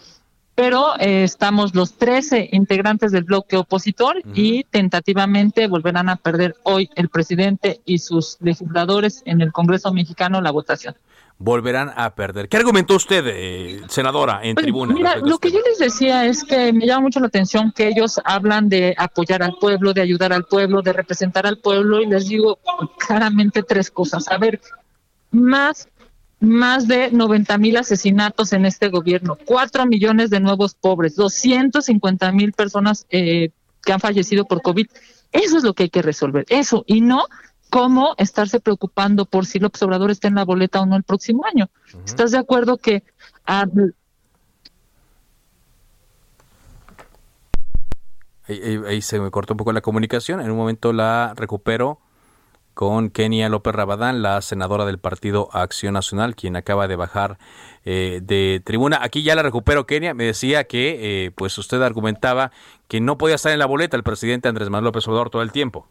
[0.55, 6.89] pero eh, estamos los 13 integrantes del bloque opositor y tentativamente volverán a perder hoy
[6.95, 10.95] el presidente y sus legisladores en el Congreso mexicano la votación.
[11.39, 12.47] Volverán a perder.
[12.47, 14.93] ¿Qué argumentó usted, eh, senadora, en Pues, tribuna?
[14.93, 18.21] Mira, lo que yo les decía es que me llama mucho la atención que ellos
[18.23, 22.27] hablan de apoyar al pueblo, de ayudar al pueblo, de representar al pueblo y les
[22.29, 22.59] digo
[22.99, 24.29] claramente tres cosas.
[24.29, 24.61] A ver,
[25.31, 25.89] más
[26.43, 32.51] más de 90 mil asesinatos en este gobierno, 4 millones de nuevos pobres, 250 mil
[32.53, 33.49] personas eh,
[33.83, 34.87] que han fallecido por COVID.
[35.31, 37.25] Eso es lo que hay que resolver, eso, y no
[37.69, 41.43] cómo estarse preocupando por si López Obrador está en la boleta o no el próximo
[41.45, 41.69] año.
[42.05, 43.03] ¿Estás de acuerdo que
[43.47, 43.65] ah,
[48.47, 50.41] Ahí, ahí- ahí se me cortó un poco la comunicación.
[50.41, 51.99] En un momento la recupero
[52.73, 57.37] con Kenia López Rabadán, la senadora del Partido Acción Nacional, quien acaba de bajar
[57.85, 58.99] eh, de tribuna.
[59.01, 60.13] Aquí ya la recupero, Kenia.
[60.13, 62.51] Me decía que, eh, pues usted argumentaba
[62.87, 65.51] que no podía estar en la boleta el presidente Andrés Manuel López Obrador todo el
[65.51, 65.87] tiempo.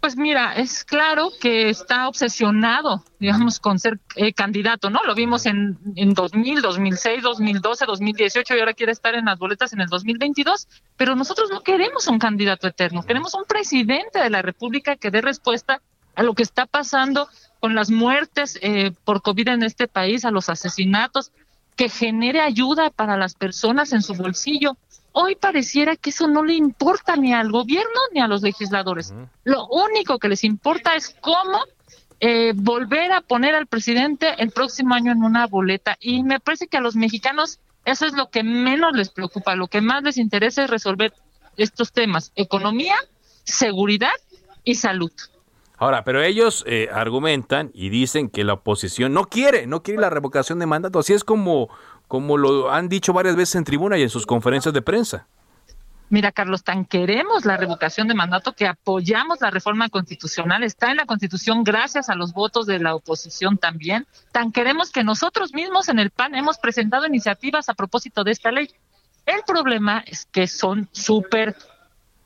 [0.00, 5.02] Pues mira, es claro que está obsesionado, digamos, con ser eh, candidato, ¿no?
[5.04, 9.72] Lo vimos en, en 2000, 2006, 2012, 2018 y ahora quiere estar en las boletas
[9.72, 10.68] en el 2022.
[10.96, 15.20] Pero nosotros no queremos un candidato eterno, queremos un presidente de la República que dé
[15.20, 15.82] respuesta
[16.18, 17.28] a lo que está pasando
[17.60, 21.30] con las muertes eh, por COVID en este país, a los asesinatos,
[21.76, 24.76] que genere ayuda para las personas en su bolsillo.
[25.12, 29.14] Hoy pareciera que eso no le importa ni al gobierno ni a los legisladores.
[29.44, 31.60] Lo único que les importa es cómo
[32.18, 35.96] eh, volver a poner al presidente el próximo año en una boleta.
[36.00, 39.54] Y me parece que a los mexicanos eso es lo que menos les preocupa.
[39.54, 41.12] Lo que más les interesa es resolver
[41.56, 42.96] estos temas, economía,
[43.44, 44.18] seguridad
[44.64, 45.12] y salud.
[45.78, 50.10] Ahora, pero ellos eh, argumentan y dicen que la oposición no quiere, no quiere la
[50.10, 50.98] revocación de mandato.
[50.98, 51.68] Así es como,
[52.08, 55.26] como lo han dicho varias veces en tribuna y en sus conferencias de prensa.
[56.10, 60.62] Mira, Carlos, tan queremos la revocación de mandato que apoyamos la reforma constitucional.
[60.62, 64.06] Está en la Constitución gracias a los votos de la oposición también.
[64.32, 68.50] Tan queremos que nosotros mismos en el PAN hemos presentado iniciativas a propósito de esta
[68.50, 68.70] ley.
[69.26, 71.54] El problema es que son súper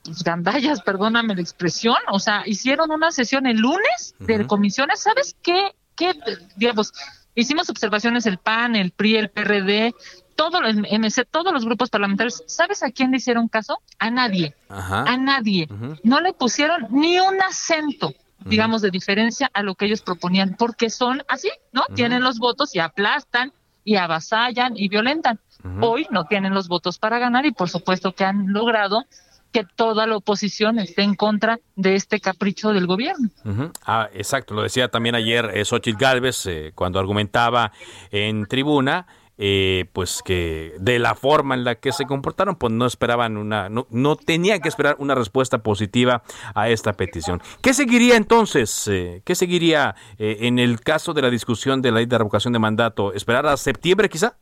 [0.04, 1.96] pues, gandallas, perdóname la expresión.
[2.10, 5.00] O sea, hicieron una sesión el lunes de comisiones.
[5.00, 5.74] ¿Sabes qué?
[5.94, 6.14] ¿Qué,
[6.56, 6.92] digamos,
[7.34, 9.94] hicimos observaciones el PAN, el PRI, el PRD,
[10.34, 12.42] todo el MC, todos los grupos parlamentarios.
[12.46, 13.80] ¿Sabes a quién le hicieron caso?
[13.98, 14.54] A nadie.
[14.68, 15.04] Ajá.
[15.04, 15.68] A nadie.
[16.02, 20.90] No le pusieron ni un acento, digamos, de diferencia a lo que ellos proponían, porque
[20.90, 21.84] son así, ¿no?
[21.94, 23.52] Tienen los votos y aplastan
[23.84, 25.38] y avasallan y violentan.
[25.80, 29.04] Hoy no tienen los votos para ganar y por supuesto que han logrado
[29.52, 33.30] que toda la oposición esté en contra de este capricho del gobierno.
[33.84, 37.72] Ah, exacto, lo decía también ayer eh, Xochitl Gálvez eh, cuando argumentaba
[38.10, 39.06] en tribuna,
[39.38, 43.68] eh, pues que de la forma en la que se comportaron, pues no esperaban una,
[43.68, 46.22] no, no tenían que esperar una respuesta positiva
[46.54, 47.40] a esta petición.
[47.60, 48.86] ¿Qué seguiría entonces?
[48.88, 52.52] eh, ¿Qué seguiría eh, en el caso de la discusión de la ley de revocación
[52.52, 53.12] de mandato?
[53.14, 54.36] ¿Esperar a septiembre quizá?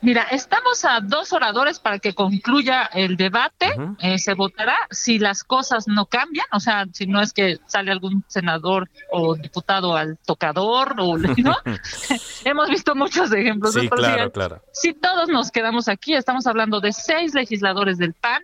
[0.00, 3.72] Mira, estamos a dos oradores para que concluya el debate.
[4.00, 7.92] Eh, se votará si las cosas no cambian, o sea, si no es que sale
[7.92, 11.56] algún senador o diputado al tocador, o ¿no?
[12.44, 13.74] Hemos visto muchos ejemplos.
[13.74, 14.62] Sí, claro, si- claro.
[14.72, 18.42] Si todos nos quedamos aquí, estamos hablando de seis legisladores del PAN,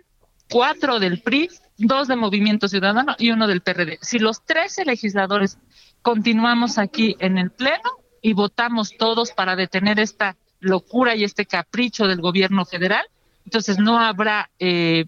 [0.49, 3.99] cuatro del PRI, dos de Movimiento Ciudadano y uno del PRD.
[4.01, 5.57] Si los 13 legisladores
[6.01, 12.07] continuamos aquí en el Pleno y votamos todos para detener esta locura y este capricho
[12.07, 13.05] del gobierno federal,
[13.45, 15.05] entonces no habrá eh,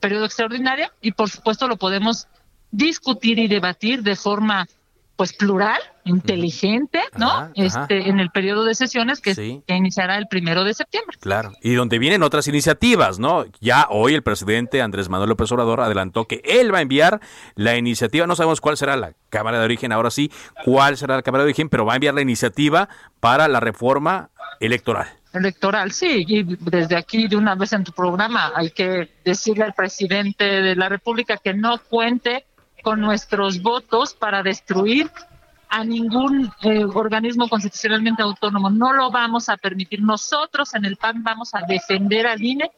[0.00, 2.26] periodo extraordinario y por supuesto lo podemos
[2.70, 4.66] discutir y debatir de forma
[5.16, 7.30] pues plural, inteligente, ¿no?
[7.30, 7.52] Ajá, ajá.
[7.54, 9.62] Este en el periodo de sesiones que, Sí.
[9.64, 11.16] que iniciará el primero de septiembre.
[11.20, 11.52] Claro.
[11.62, 13.44] Y donde vienen otras iniciativas, ¿no?
[13.60, 17.20] Ya hoy el presidente Andrés Manuel López Obrador adelantó que él va a enviar
[17.54, 20.32] la iniciativa, no sabemos cuál será la Cámara de Origen, ahora sí,
[20.64, 22.88] cuál será la Cámara de Origen, pero va a enviar la iniciativa
[23.20, 25.08] para la reforma electoral.
[25.32, 29.74] electoral, sí, y desde aquí de una vez en tu programa hay que decirle al
[29.74, 32.46] presidente de la República que no cuente
[32.82, 35.10] con nuestros votos para destruir
[35.68, 38.70] a ningún eh, organismo constitucionalmente autónomo.
[38.70, 40.02] No lo vamos a permitir.
[40.02, 42.70] Nosotros en el PAN vamos a defender al INE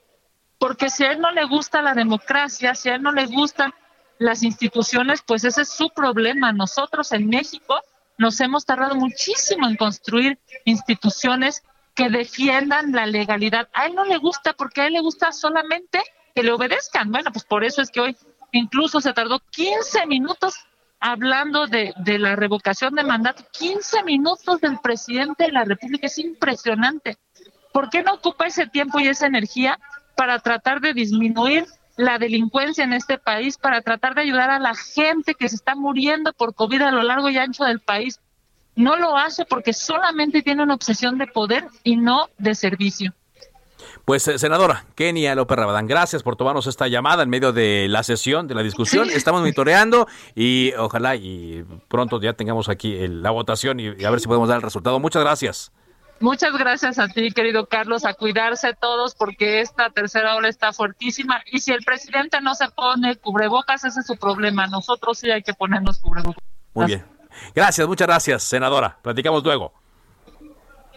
[0.59, 3.75] porque si a él no le gusta la democracia, si a él no le gustan
[4.19, 6.53] las instituciones, pues ese es su problema.
[6.53, 7.79] Nosotros en México
[8.17, 11.63] nos hemos tardado muchísimo en construir instituciones
[11.97, 13.69] que defiendan la legalidad.
[13.73, 16.01] A él no le gusta porque a él le gusta solamente
[16.35, 17.11] que le obedezcan.
[17.11, 18.17] Bueno, pues por eso es que hoy
[18.53, 20.55] incluso se tardó 15 minutos
[21.01, 23.44] hablando de, de la revocación de mandato.
[23.51, 26.07] 15 minutos del presidente de la República.
[26.07, 27.19] Es impresionante.
[27.77, 29.79] ¿por qué no ocupa ese tiempo y esa energía
[30.17, 31.67] para tratar de disminuir
[31.99, 35.75] la delincuencia en este país, para tratar de ayudar a la gente que se está
[35.75, 38.19] muriendo por COVID a lo largo y ancho del país?
[38.77, 43.12] No lo hace porque solamente tiene una obsesión de poder y no de servicio.
[44.04, 48.02] Pues, eh, senadora Kenia López Rabadán, gracias por tomarnos esta llamada en medio de la
[48.02, 49.10] sesión, de la discusión.
[49.10, 54.29] Estamos monitoreando y ojalá y pronto ya tengamos aquí la votación y, a ver si
[54.29, 55.00] podemos dar el resultado.
[55.00, 55.72] Muchas gracias.
[56.20, 61.42] Muchas gracias a ti, querido Carlos, a cuidarse todos porque esta tercera ola está fuertísima
[61.50, 64.66] y si el presidente no se pone cubrebocas, ese es su problema.
[64.66, 66.42] Nosotros sí hay que ponernos cubrebocas.
[66.72, 67.15] Muy bien.
[67.55, 68.99] Gracias, muchas gracias, senadora.
[69.03, 69.73] Platicamos luego.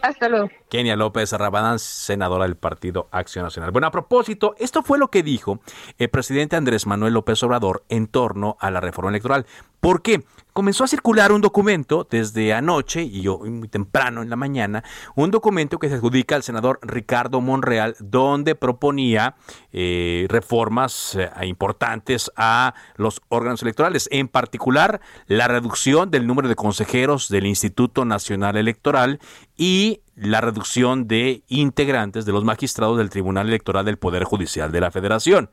[0.02, 0.48] Hasta luego.
[0.68, 3.70] Kenia López Rabadán, senadora del Partido Acción Nacional.
[3.70, 5.60] Bueno, a propósito, esto fue lo que dijo
[5.98, 9.46] el presidente Andrés Manuel López Obrador en torno a la reforma electoral.
[9.80, 10.24] ¿Por qué?
[10.52, 14.82] Comenzó a circular un documento desde anoche y yo muy temprano en la mañana,
[15.14, 19.36] un documento que se adjudica al senador Ricardo Monreal, donde proponía
[19.72, 26.56] eh, reformas eh, importantes a los órganos electorales, en particular la reducción del número de
[26.56, 29.20] consejeros del Instituto Nacional Electoral
[29.56, 34.80] y la reducción de integrantes de los magistrados del Tribunal Electoral del Poder Judicial de
[34.80, 35.50] la Federación.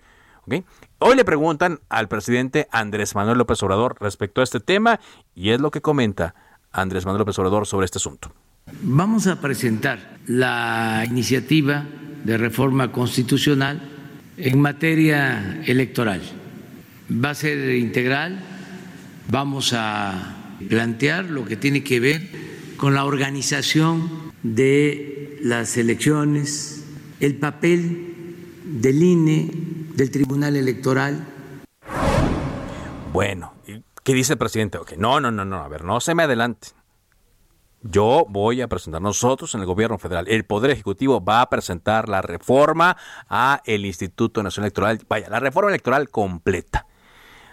[0.99, 4.99] Hoy le preguntan al presidente Andrés Manuel López Obrador respecto a este tema
[5.35, 6.35] y es lo que comenta
[6.71, 8.33] Andrés Manuel López Obrador sobre este asunto.
[8.81, 11.85] Vamos a presentar la iniciativa
[12.23, 13.81] de reforma constitucional
[14.37, 16.21] en materia electoral.
[17.11, 18.39] Va a ser integral,
[19.29, 20.35] vamos a
[20.69, 22.21] plantear lo que tiene que ver
[22.77, 26.85] con la organización de las elecciones,
[27.19, 28.15] el papel
[28.63, 29.51] del INE
[29.97, 31.25] del Tribunal Electoral.
[33.11, 33.53] Bueno,
[34.03, 34.77] ¿qué dice el presidente?
[34.77, 36.69] Okay, no, no, no, no, a ver, no se me adelante.
[37.81, 40.27] Yo voy a presentar nosotros en el gobierno federal.
[40.27, 42.95] El Poder Ejecutivo va a presentar la reforma
[43.27, 44.99] a el Instituto Nacional Electoral.
[45.09, 46.85] Vaya, la reforma electoral completa.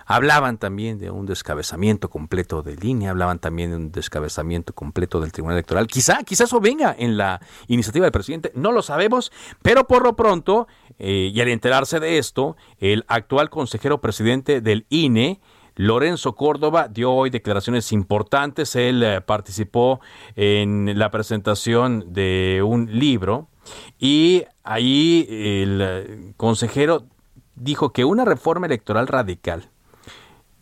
[0.06, 5.32] Hablaban también de un descabezamiento completo de línea, hablaban también de un descabezamiento completo del
[5.32, 5.86] Tribunal Electoral.
[5.86, 9.32] Quizá, quizá eso venga en la iniciativa del presidente, no lo sabemos,
[9.62, 14.86] pero por lo pronto, eh, y al enterarse de esto, el actual consejero presidente del
[14.90, 15.40] INE,
[15.76, 18.76] Lorenzo Córdoba dio hoy declaraciones importantes.
[18.76, 20.00] Él eh, participó
[20.36, 23.48] en la presentación de un libro
[23.98, 27.06] y ahí el eh, consejero
[27.56, 29.70] dijo que una reforma electoral radical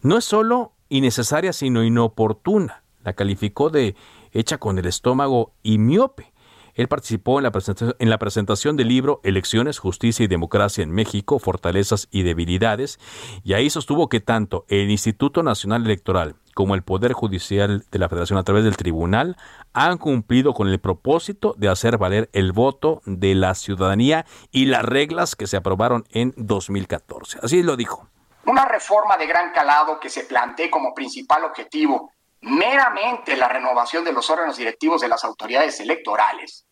[0.02, 2.82] no es solo innecesaria, sino inoportuna.
[3.04, 3.96] La calificó de
[4.32, 6.32] hecha con el estómago y miope.
[6.74, 10.90] Él participó en la, presentación, en la presentación del libro Elecciones, Justicia y Democracia en
[10.90, 12.98] México, Fortalezas y Debilidades,
[13.44, 18.08] y ahí sostuvo que tanto el Instituto Nacional Electoral como el Poder Judicial de la
[18.08, 19.36] Federación a través del Tribunal
[19.74, 24.84] han cumplido con el propósito de hacer valer el voto de la ciudadanía y las
[24.84, 27.38] reglas que se aprobaron en 2014.
[27.42, 28.11] Así lo dijo.
[28.44, 32.12] Una reforma de gran calado que se plantee como principal objetivo
[32.42, 36.66] meramente la renovación de los órganos directivos de las autoridades electorales,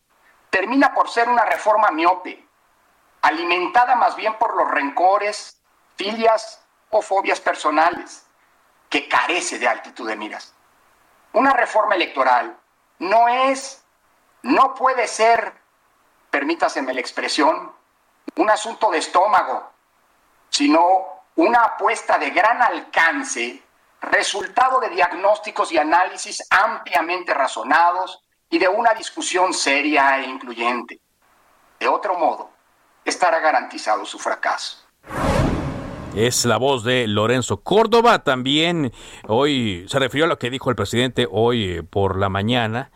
[0.49, 2.45] termina por ser una reforma miope,
[3.21, 5.61] alimentada más bien por los rencores,
[5.95, 8.25] filias o fobias personales,
[8.89, 10.53] que carece de altitud de miras.
[11.33, 12.57] Una reforma electoral
[12.99, 13.85] no es,
[14.43, 15.53] no puede ser,
[16.29, 17.73] permítaseme la expresión,
[18.35, 19.71] un asunto de estómago,
[20.49, 23.61] sino una apuesta de gran alcance,
[24.01, 30.99] resultado de diagnósticos y análisis ampliamente razonados y de una discusión seria e incluyente.
[31.79, 32.51] De otro modo,
[33.05, 34.85] estará garantizado su fracaso.
[36.15, 38.23] Es la voz de Lorenzo Córdoba.
[38.23, 38.91] También
[39.27, 42.91] hoy se refirió a lo que dijo el presidente hoy por la mañana,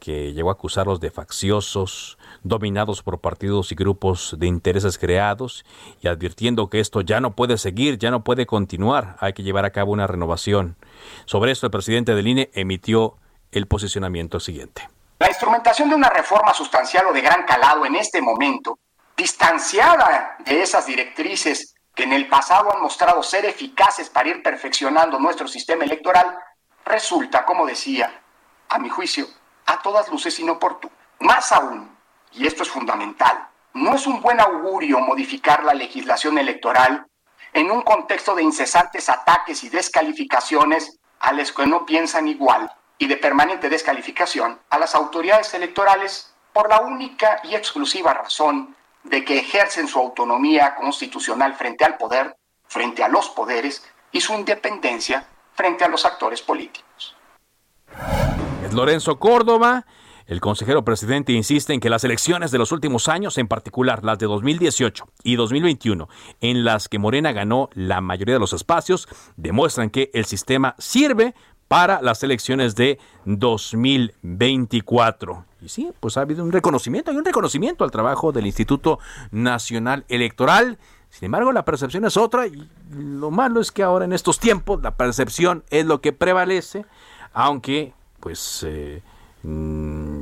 [0.00, 2.15] que llegó a acusarlos de facciosos,
[2.48, 5.64] dominados por partidos y grupos de intereses creados
[6.00, 9.64] y advirtiendo que esto ya no puede seguir, ya no puede continuar, hay que llevar
[9.64, 10.76] a cabo una renovación.
[11.24, 13.16] Sobre esto el presidente del INE emitió
[13.52, 14.88] el posicionamiento siguiente.
[15.18, 18.78] La instrumentación de una reforma sustancial o de gran calado en este momento,
[19.16, 25.18] distanciada de esas directrices que en el pasado han mostrado ser eficaces para ir perfeccionando
[25.18, 26.38] nuestro sistema electoral,
[26.84, 28.20] resulta, como decía,
[28.68, 29.26] a mi juicio,
[29.64, 30.92] a todas luces inoportuno.
[31.20, 31.95] Más aún,
[32.36, 37.06] y esto es fundamental, no es un buen augurio modificar la legislación electoral
[37.52, 43.06] en un contexto de incesantes ataques y descalificaciones a los que no piensan igual y
[43.06, 48.74] de permanente descalificación a las autoridades electorales por la única y exclusiva razón
[49.04, 54.34] de que ejercen su autonomía constitucional frente al poder, frente a los poderes y su
[54.34, 57.16] independencia frente a los actores políticos.
[58.72, 59.86] Lorenzo Córdoba
[60.26, 64.18] El consejero presidente insiste en que las elecciones de los últimos años, en particular las
[64.18, 66.08] de 2018 y 2021,
[66.40, 71.34] en las que Morena ganó la mayoría de los espacios, demuestran que el sistema sirve
[71.68, 75.44] para las elecciones de 2024.
[75.62, 78.98] Y sí, pues ha habido un reconocimiento, hay un reconocimiento al trabajo del Instituto
[79.30, 80.78] Nacional Electoral.
[81.10, 84.82] Sin embargo, la percepción es otra y lo malo es que ahora en estos tiempos
[84.82, 86.84] la percepción es lo que prevalece,
[87.32, 89.02] aunque pues eh,
[89.42, 90.15] mm,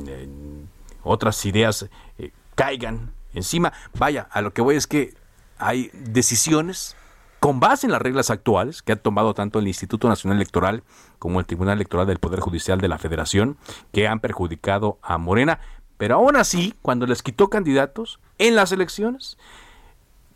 [1.05, 3.73] otras ideas eh, caigan encima.
[3.97, 5.13] Vaya, a lo que voy es que
[5.57, 6.95] hay decisiones
[7.39, 10.83] con base en las reglas actuales que ha tomado tanto el Instituto Nacional Electoral
[11.19, 13.57] como el Tribunal Electoral del Poder Judicial de la Federación,
[13.91, 15.59] que han perjudicado a Morena.
[15.97, 19.37] Pero aún así, cuando les quitó candidatos en las elecciones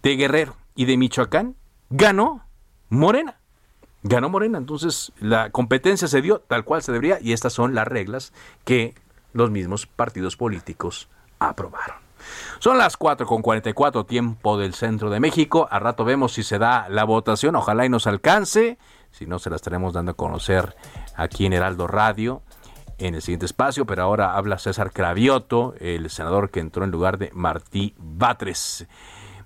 [0.04, 1.56] de Guerrero y de Michoacán,
[1.90, 2.46] ganó
[2.90, 3.40] Morena.
[4.04, 4.58] Ganó Morena.
[4.58, 8.94] Entonces, la competencia se dio tal cual se debería y estas son las reglas que
[9.34, 11.10] los mismos partidos políticos
[11.40, 11.98] aprobaron.
[12.60, 15.68] Son las 4 con 44 tiempo del centro de México.
[15.72, 17.56] A rato vemos si se da la votación.
[17.56, 18.78] Ojalá y nos alcance.
[19.12, 20.76] Si no, se la estaremos dando a conocer
[21.16, 22.42] aquí en Heraldo Radio
[22.98, 23.86] en el siguiente espacio.
[23.86, 28.88] Pero ahora habla César Cravioto, el senador que entró en lugar de Martí Batres.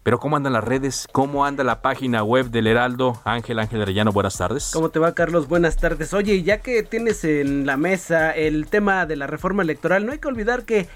[0.04, 1.08] Pero ¿cómo andan las redes?
[1.14, 3.22] ¿Cómo anda la página web del Heraldo?
[3.24, 4.72] Ángel Ángel Arellano, buenas tardes.
[4.74, 5.48] ¿Cómo te va, Carlos?
[5.48, 6.14] Buenas tardes.
[6.14, 10.20] Oye, ya que tienes en la mesa el tema de la reforma electoral, no hay
[10.20, 10.90] que olvidar que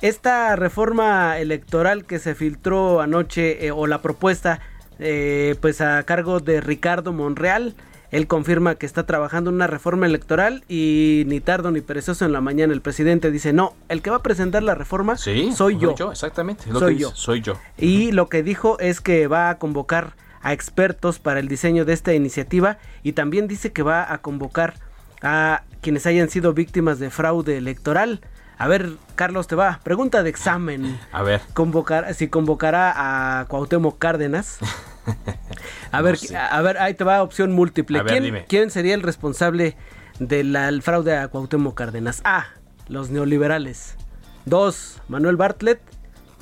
[0.00, 4.60] esta reforma electoral que se filtró anoche, eh, o la propuesta,
[4.98, 7.74] eh, pues a cargo de Ricardo Monreal,
[8.10, 12.32] él confirma que está trabajando en una reforma electoral y ni tardo ni perezoso en
[12.32, 15.94] la mañana el presidente dice, no, el que va a presentar la reforma soy yo.
[16.10, 17.12] exactamente, soy yo.
[17.14, 17.58] Soy yo.
[17.76, 21.92] Y lo que dijo es que va a convocar a expertos para el diseño de
[21.92, 24.74] esta iniciativa y también dice que va a convocar
[25.22, 28.20] a quienes hayan sido víctimas de fraude electoral.
[28.56, 29.80] A ver, Carlos, te va.
[29.82, 30.98] Pregunta de examen.
[31.12, 31.40] A ver.
[31.54, 34.58] Convocar, si convocará a Cuauhtémoc Cárdenas.
[35.90, 38.02] A ver, a ver, ahí te va opción múltiple.
[38.04, 39.74] ¿Quién, ¿Quién, sería el responsable
[40.18, 42.20] del fraude a Cuauhtémoc Cárdenas?
[42.24, 42.46] A.
[42.88, 43.96] Los neoliberales.
[44.44, 45.00] Dos.
[45.08, 45.80] Manuel Bartlett.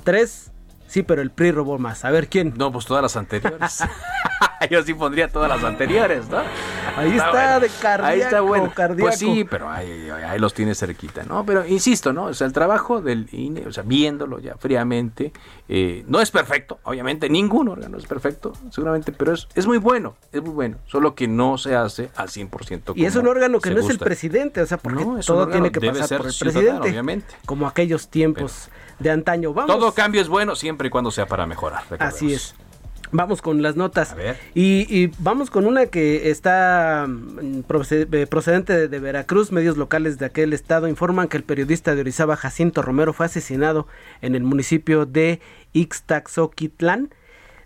[0.02, 0.50] Tres.
[0.96, 2.06] Sí, pero el PRI robó más.
[2.06, 2.54] A ver quién.
[2.56, 3.84] No, pues todas las anteriores.
[4.70, 6.38] Yo sí pondría todas las anteriores, ¿no?
[6.96, 8.72] Ahí está, de cardíaco, ahí está bueno.
[8.98, 11.44] Pues sí, pero ahí, los tiene cerquita, ¿no?
[11.44, 12.24] Pero insisto, ¿no?
[12.24, 15.34] O sea, el trabajo del INE, o sea, viéndolo ya fríamente,
[15.68, 20.16] eh, no es perfecto, obviamente, ningún órgano es perfecto, seguramente, pero es, es muy bueno,
[20.32, 22.94] es muy bueno, solo que no se hace al 100%.
[22.96, 25.80] Y es un órgano que no es el presidente, o sea, porque todo tiene que
[25.80, 27.34] pasar por el presidente, obviamente.
[27.44, 29.52] como aquellos tiempos de antaño.
[29.52, 29.74] Vamos.
[29.74, 31.82] Todo cambio es bueno siempre y cuando sea para mejorar.
[31.98, 32.54] Así es.
[33.12, 34.16] Vamos con las notas.
[34.54, 39.52] Y, vamos con una que está mm, eh, procedente de, Veracruz.
[39.52, 43.86] Medios locales de aquel estado informan que el periodista de Orizaba, Jacinto Romero, fue asesinado
[44.22, 45.40] en el municipio de
[45.72, 47.10] Ixtaxoquitlán.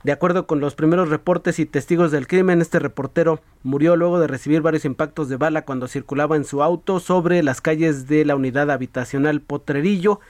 [0.02, 4.26] De acuerdo con los primeros reportes y testigos del crimen, este reportero murió luego de
[4.26, 8.34] recibir varios impactos de bala cuando circulaba en su auto sobre las calles de la
[8.34, 10.20] unidad habitacional Potrerillo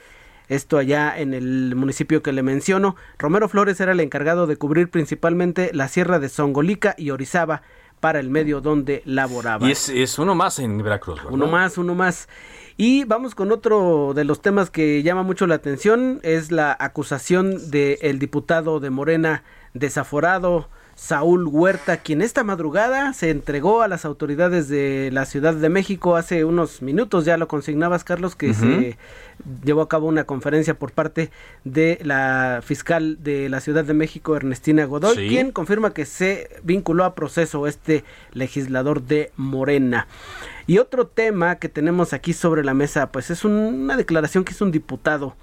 [0.51, 2.97] esto allá en el municipio que le menciono.
[3.19, 7.63] Romero Flores era el encargado de cubrir principalmente la sierra de Songolica y Orizaba
[8.01, 9.67] para el medio donde laboraba.
[9.67, 11.21] Y es, uno más en Veracruz.
[11.31, 12.29] Uno más, uno más.
[12.77, 17.71] Y vamos con otro de los temas que llama mucho la atención, es la acusación
[17.71, 20.69] del diputado de Morena desaforado
[21.01, 26.15] Saúl Huerta, quien esta madrugada se entregó a las autoridades de la Ciudad de México
[26.15, 28.99] hace unos minutos, ya lo consignabas Carlos, que se
[29.65, 31.31] llevó a cabo una conferencia por parte
[31.65, 37.05] de la fiscal de la Ciudad de México, Ernestina Godoy, quien confirma que se vinculó
[37.05, 40.07] a proceso este legislador de Morena.
[40.67, 44.67] Y otro tema que tenemos aquí sobre la mesa, pues es una declaración que hizo
[44.67, 45.35] un diputado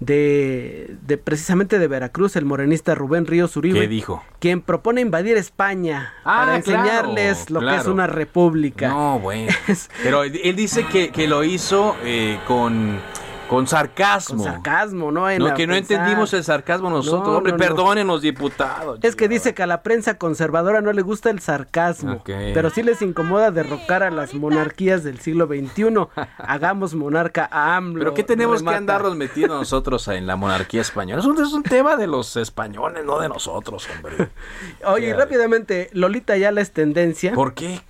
[0.00, 3.80] de, de, precisamente de Veracruz, el morenista Rubén Ríos Uribe.
[3.80, 4.22] ¿Qué dijo?
[4.38, 8.88] Quien propone invadir España ah, para enseñarles lo que es una república.
[8.88, 9.52] No, bueno.
[10.02, 13.00] Pero él dice que, que lo hizo eh, con
[13.48, 14.42] con sarcasmo.
[14.42, 15.30] Con sarcasmo, ¿no?
[15.38, 17.36] no, que no entendimos el sarcasmo nosotros.
[17.36, 18.98] Hombre, perdónenos, diputados.
[19.02, 22.82] Es que dice que a la prensa conservadora no le gusta el sarcasmo, pero sí
[22.82, 25.86] les incomoda derrocar a las monarquías del siglo XXI.
[26.38, 28.00] Hagamos monarca a AMLO.
[28.00, 31.20] ¿Pero qué tenemos que andarnos metiendo nosotros en la monarquía española?
[31.20, 34.28] Es un, es un tema de los españoles, no de nosotros, hombre.
[34.84, 37.32] Oye, rápidamente, Lolita ya la es tendencia.
[37.32, 37.80] ¿Por qué?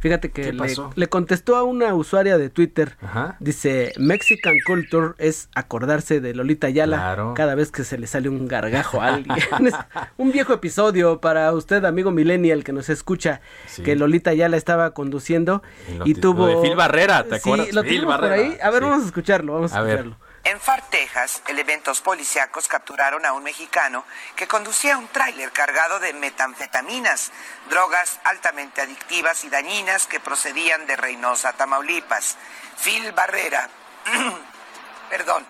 [0.00, 0.52] Fíjate que
[0.94, 2.96] le, contestó a una usuaria de Twitter.
[3.40, 8.48] Dice, Mexican Culture es acordarse de Lolita Yala cada vez que se le sale un
[8.48, 9.36] gargajo a alguien.
[10.16, 13.40] un viejo episodio para usted, amigo millennial que nos escucha,
[13.84, 15.62] que Lolita Yala estaba conduciendo
[16.04, 16.46] y, tuvo...
[16.46, 17.68] de Phil Barrera, ¿te acuerdas?
[17.68, 18.36] Sí, lo Phil Barrera.
[18.36, 18.58] por ahí.
[18.62, 20.16] A ver, vamos a escucharlo, vamos a, escucharlo.
[20.46, 24.04] En Far, Texas, elementos policíacos capturaron a un mexicano
[24.36, 27.32] que conducía un tráiler cargado de metanfetaminas,
[27.68, 32.36] drogas altamente adictivas y dañinas que procedían de Reynosa, Tamaulipas.
[32.80, 33.68] Phil Barrera,
[35.10, 35.44] perdón.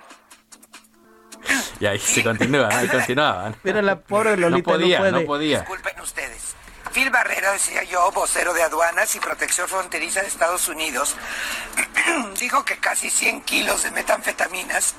[1.78, 3.54] Y ahí se continúa, ahí continuaban.
[3.62, 5.58] Pero la pobre Lolita no podía, no, podía.
[5.58, 6.56] Disculpen ustedes.
[6.92, 11.16] Phil Barrera, decía yo, vocero de aduanas y protección fronteriza de Estados Unidos,
[12.40, 14.94] dijo que casi 100 kilos de metanfetaminas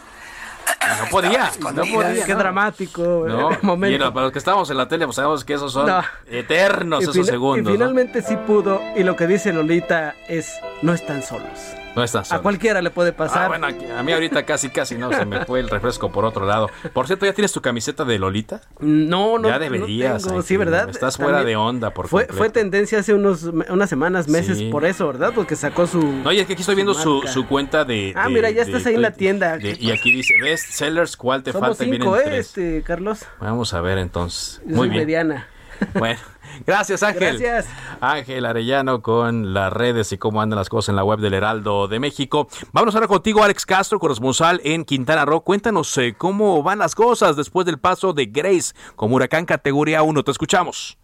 [1.00, 2.26] no podía, no podía.
[2.26, 3.58] Qué dramático no.
[3.62, 4.14] momento.
[4.14, 5.90] para los que estamos en la tele, pues sabemos que esos son
[6.28, 7.72] eternos esos segundos.
[7.72, 11.60] Y finalmente sí pudo, y lo que dice Lolita es, no están solos.
[11.98, 13.46] No están A cualquiera le puede pasar.
[13.46, 16.46] Ah, bueno, a mí ahorita casi, casi no, se me fue el refresco por otro
[16.46, 16.70] lado.
[16.94, 18.62] Por cierto, ¿ya tienes tu camiseta de Lolita?
[18.80, 19.50] No, no.
[19.50, 20.24] Ya deberías.
[20.46, 20.90] sí, ¿verdad?
[20.90, 25.08] Estás fuera de onda, por fue, Fue tendencia hace unos, unas semanas, meses por eso,
[25.08, 25.32] ¿verdad?
[25.34, 26.00] Porque sacó su.
[26.00, 28.14] No, y es que aquí estoy viendo su, su, cuenta de.
[28.16, 29.58] Ah, mira, ya estás ahí en la tienda.
[29.60, 31.84] y aquí dice, best sellers, ¿cuál te falta?
[31.84, 33.26] Cinco, ¿eh, este, Carlos?
[33.40, 34.62] Vamos a ver entonces.
[34.66, 35.02] Muy bien.
[35.02, 35.48] mediana.
[35.94, 36.20] Bueno.
[36.66, 37.40] Gracias, Ángel.
[37.40, 37.70] Gracias.
[38.02, 41.88] Ángel Arellano con las redes y cómo andan las cosas en la web del Heraldo
[41.88, 42.48] de México.
[42.72, 45.42] Vamos ahora contigo, Alex Castro, corresponsal en Quintana Roo.
[45.42, 50.24] Cuéntanos eh, cómo van las cosas después del paso de Grace como huracán categoría 1.
[50.24, 50.98] Te escuchamos.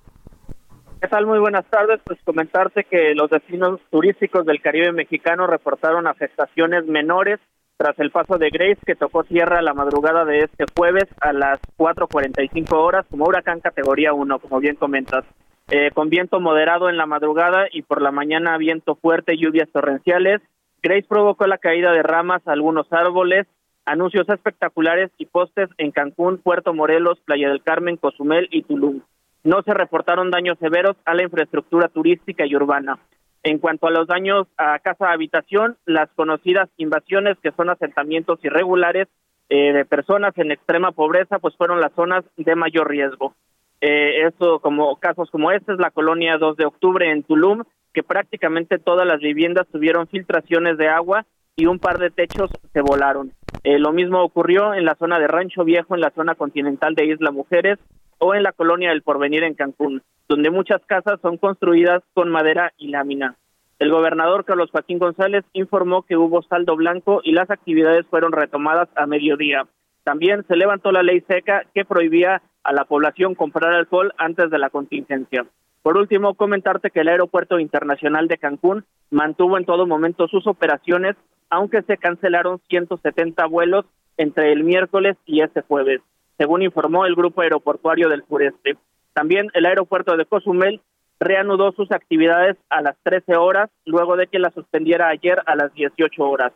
[1.02, 1.26] ¿Qué tal?
[1.26, 2.00] Muy buenas tardes.
[2.06, 7.40] Pues comentarte que los destinos turísticos del Caribe mexicano reportaron afectaciones menores
[7.78, 11.60] tras el paso de Grace que tocó tierra la madrugada de este jueves a las
[11.78, 15.26] 4.45 horas como huracán categoría 1, como bien comentas.
[15.70, 20.42] Eh, con viento moderado en la madrugada y por la mañana viento fuerte lluvias torrenciales.
[20.82, 23.48] Grace provocó la caída de ramas a algunos árboles,
[23.86, 29.02] anuncios espectaculares y postes en Cancún, Puerto Morelos, Playa del Carmen, Cozumel y Tulum.
[29.44, 33.00] No se reportaron daños severos a la infraestructura turística y urbana.
[33.44, 39.10] En cuanto a los daños a casa habitación, las conocidas invasiones, que son asentamientos irregulares
[39.50, 43.36] eh, de personas en extrema pobreza, pues fueron las zonas de mayor riesgo.
[43.82, 47.64] Eh, esto, como casos como este, es la colonia 2 de octubre en Tulum,
[47.94, 51.26] que prácticamente todas las viviendas tuvieron filtraciones de agua
[51.58, 53.34] y un par de techos se volaron.
[53.66, 57.08] Eh, lo mismo ocurrió en la zona de Rancho Viejo, en la zona continental de
[57.08, 57.78] Isla Mujeres
[58.24, 62.74] o en la colonia del Porvenir en Cancún donde muchas casas son construidas con madera
[62.78, 63.36] y lámina.
[63.80, 68.90] El gobernador Carlos Joaquín González informó que hubo saldo blanco y las actividades fueron retomadas
[68.96, 69.68] a mediodía.
[70.04, 74.58] También se levantó la ley seca que prohibía a la población comprar alcohol antes de
[74.58, 75.46] la contingencia.
[75.82, 81.18] Por último, comentarte que el Aeropuerto Internacional de Cancún mantuvo en todo momento sus operaciones,
[81.50, 86.02] aunque se cancelaron 170 vuelos entre el miércoles y este jueves,
[86.38, 88.78] según informó el Grupo Aeroportuario del Sureste.
[89.14, 90.82] También el aeropuerto de Cozumel
[91.20, 95.74] reanudó sus actividades a las 13 horas, luego de que la suspendiera ayer a las
[95.74, 96.54] 18 horas.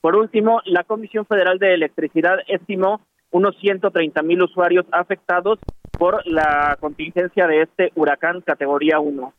[0.00, 3.00] Por último, la Comisión Federal de Electricidad estimó
[3.30, 5.58] unos 130 mil usuarios afectados
[5.92, 9.34] por la contingencia de este huracán categoría 1.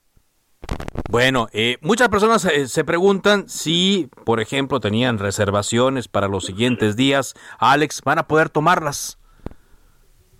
[1.10, 6.96] Bueno, eh, muchas personas eh, se preguntan si, por ejemplo, tenían reservaciones para los siguientes
[6.96, 7.34] días.
[7.60, 9.21] Alex, ¿van a poder tomarlas?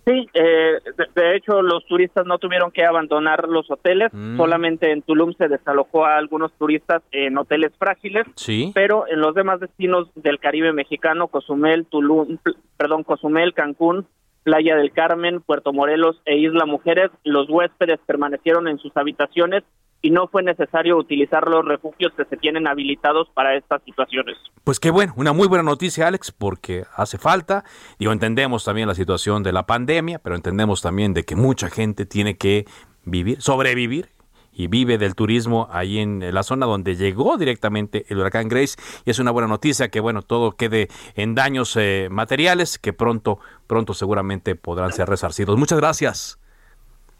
[0.04, 0.80] Sí, eh,
[1.14, 4.36] de, hecho los turistas no tuvieron que abandonar los hoteles, mm.
[4.36, 8.72] solamente en Tulum se desalojó a algunos turistas en hoteles frágiles, sí.
[8.74, 12.38] pero en los demás destinos del Caribe mexicano, Cozumel, Tulum,
[12.76, 14.06] perdón, Cozumel, Cancún,
[14.42, 19.62] Playa del Carmen, Puerto Morelos e Isla Mujeres, los huéspedes permanecieron en sus habitaciones
[20.02, 24.36] y no fue necesario utilizar los refugios que se tienen habilitados para estas situaciones.
[24.64, 27.64] Pues qué bueno, una muy buena noticia, Alex, porque hace falta.
[28.00, 32.04] Digo, entendemos también la situación de la pandemia, pero entendemos también de que mucha gente
[32.04, 32.66] tiene que
[33.04, 34.08] vivir, sobrevivir
[34.52, 39.10] y vive del turismo ahí en la zona donde llegó directamente el huracán Grace y
[39.10, 43.94] es una buena noticia que bueno todo quede en daños eh, materiales que pronto pronto
[43.94, 46.38] seguramente podrán ser resarcidos muchas gracias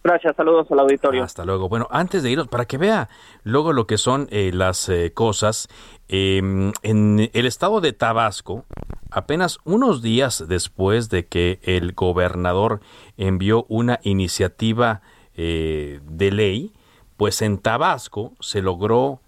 [0.05, 1.23] Gracias, saludos al auditorio.
[1.23, 1.69] Hasta luego.
[1.69, 3.09] Bueno, antes de irnos, para que vea
[3.45, 5.69] luego lo que son eh, las eh, cosas,
[6.09, 8.65] em, en el estado de Tabasco,
[9.11, 12.81] apenas unos días después de que el gobernador
[13.17, 15.03] envió una iniciativa
[15.35, 16.73] eh, de ley,
[17.17, 19.21] pues en Tabasco se logró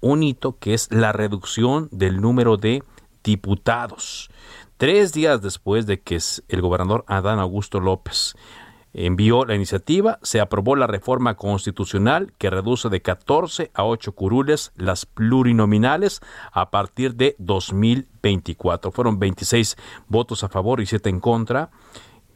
[0.00, 2.82] un hito que es la reducción del número de
[3.22, 4.30] diputados.
[4.78, 6.18] Tres días después de que
[6.48, 8.34] el gobernador Adán Augusto López
[8.94, 14.72] envió la iniciativa, se aprobó la reforma constitucional que reduce de 14 a 8 curules
[14.76, 16.20] las plurinominales
[16.52, 18.92] a partir de 2024.
[18.92, 19.76] Fueron 26
[20.08, 21.70] votos a favor y 7 en contra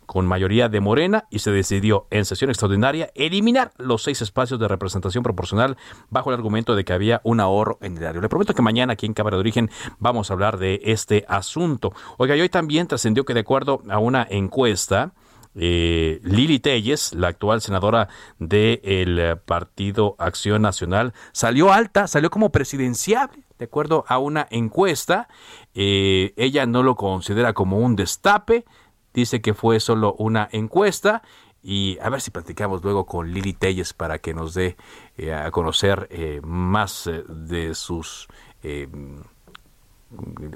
[0.08, 4.66] con mayoría de Morena y se decidió en sesión extraordinaria eliminar los seis espacios de
[4.66, 5.76] representación proporcional
[6.08, 8.22] bajo el argumento de que había un ahorro en el área.
[8.22, 11.92] Le prometo que mañana aquí en Cámara de Origen vamos a hablar de este asunto.
[12.16, 15.12] Oiga, y hoy también trascendió que de acuerdo a una encuesta,
[15.58, 23.44] eh, Lili Telles, la actual senadora del Partido Acción Nacional, salió alta, salió como presidenciable,
[23.58, 25.28] de acuerdo a una encuesta.
[25.74, 28.64] Eh, ella no lo considera como un destape,
[29.12, 31.22] dice que fue solo una encuesta
[31.62, 34.76] y a ver si platicamos luego con Lili Telles para que nos dé
[35.16, 38.28] eh, a conocer eh, más eh, de sus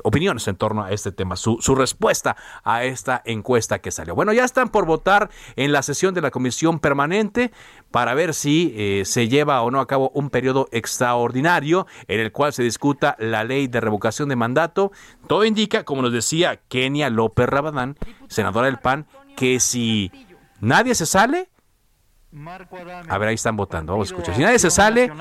[0.03, 4.15] opiniones en torno a este tema, su, respuesta a esta encuesta que salió.
[4.15, 7.53] Bueno, ya están por votar en la sesión de la comisión permanente
[7.91, 12.33] para ver si eh, se lleva o no a cabo un periodo extraordinario en el
[12.33, 14.93] cual se discuta la ley de revocación de mandato.
[15.27, 17.97] Todo indica, como nos decía Kenia López Rabadán,
[18.29, 20.11] senadora del PAN, que si
[20.61, 21.51] nadie se sale,
[23.09, 24.35] a ver, ahí están votando, vamos a escuchar.
[24.35, 25.13] Si nadie se sale,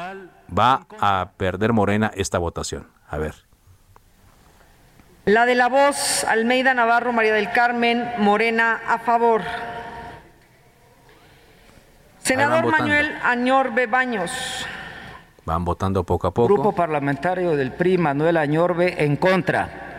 [0.58, 2.88] va a perder Morena esta votación.
[3.10, 3.51] A ver.
[5.26, 9.42] La de la voz, Almeida Navarro, María del Carmen, Morena, a favor.
[12.24, 14.66] Senador Manuel Añorbe Baños.
[15.46, 16.52] Van votando poco a poco.
[16.52, 19.91] Grupo parlamentario del PRI, Manuel Añorbe, en contra.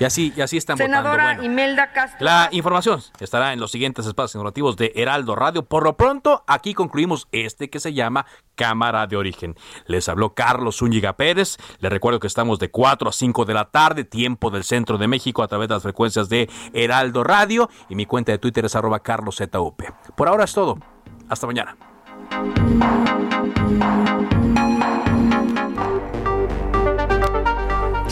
[0.00, 1.42] Y así, y así están Senadora votando.
[1.44, 2.24] Imelda Castro.
[2.24, 5.64] La información estará en los siguientes espacios informativos de Heraldo Radio.
[5.64, 8.24] Por lo pronto, aquí concluimos este que se llama
[8.54, 9.56] Cámara de Origen.
[9.86, 11.56] Les habló Carlos Zúñiga Pérez.
[11.80, 15.08] Les recuerdo que estamos de 4 a 5 de la tarde, tiempo del centro de
[15.08, 17.68] México, a través de las frecuencias de Heraldo Radio.
[17.88, 19.82] Y mi cuenta de Twitter es arroba carloszup.
[20.16, 20.78] Por ahora es todo.
[21.28, 21.76] Hasta mañana.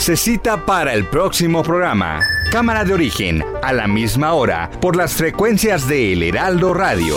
[0.07, 2.20] Se cita para el próximo programa.
[2.52, 7.16] Cámara de origen, a la misma hora, por las frecuencias de El Heraldo Radio.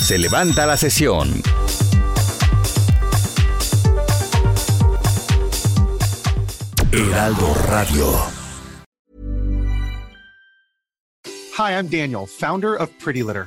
[0.00, 1.30] Se levanta la sesión.
[6.90, 8.04] Heraldo Radio.
[11.56, 13.46] Hi, I'm Daniel, founder of Pretty Litter.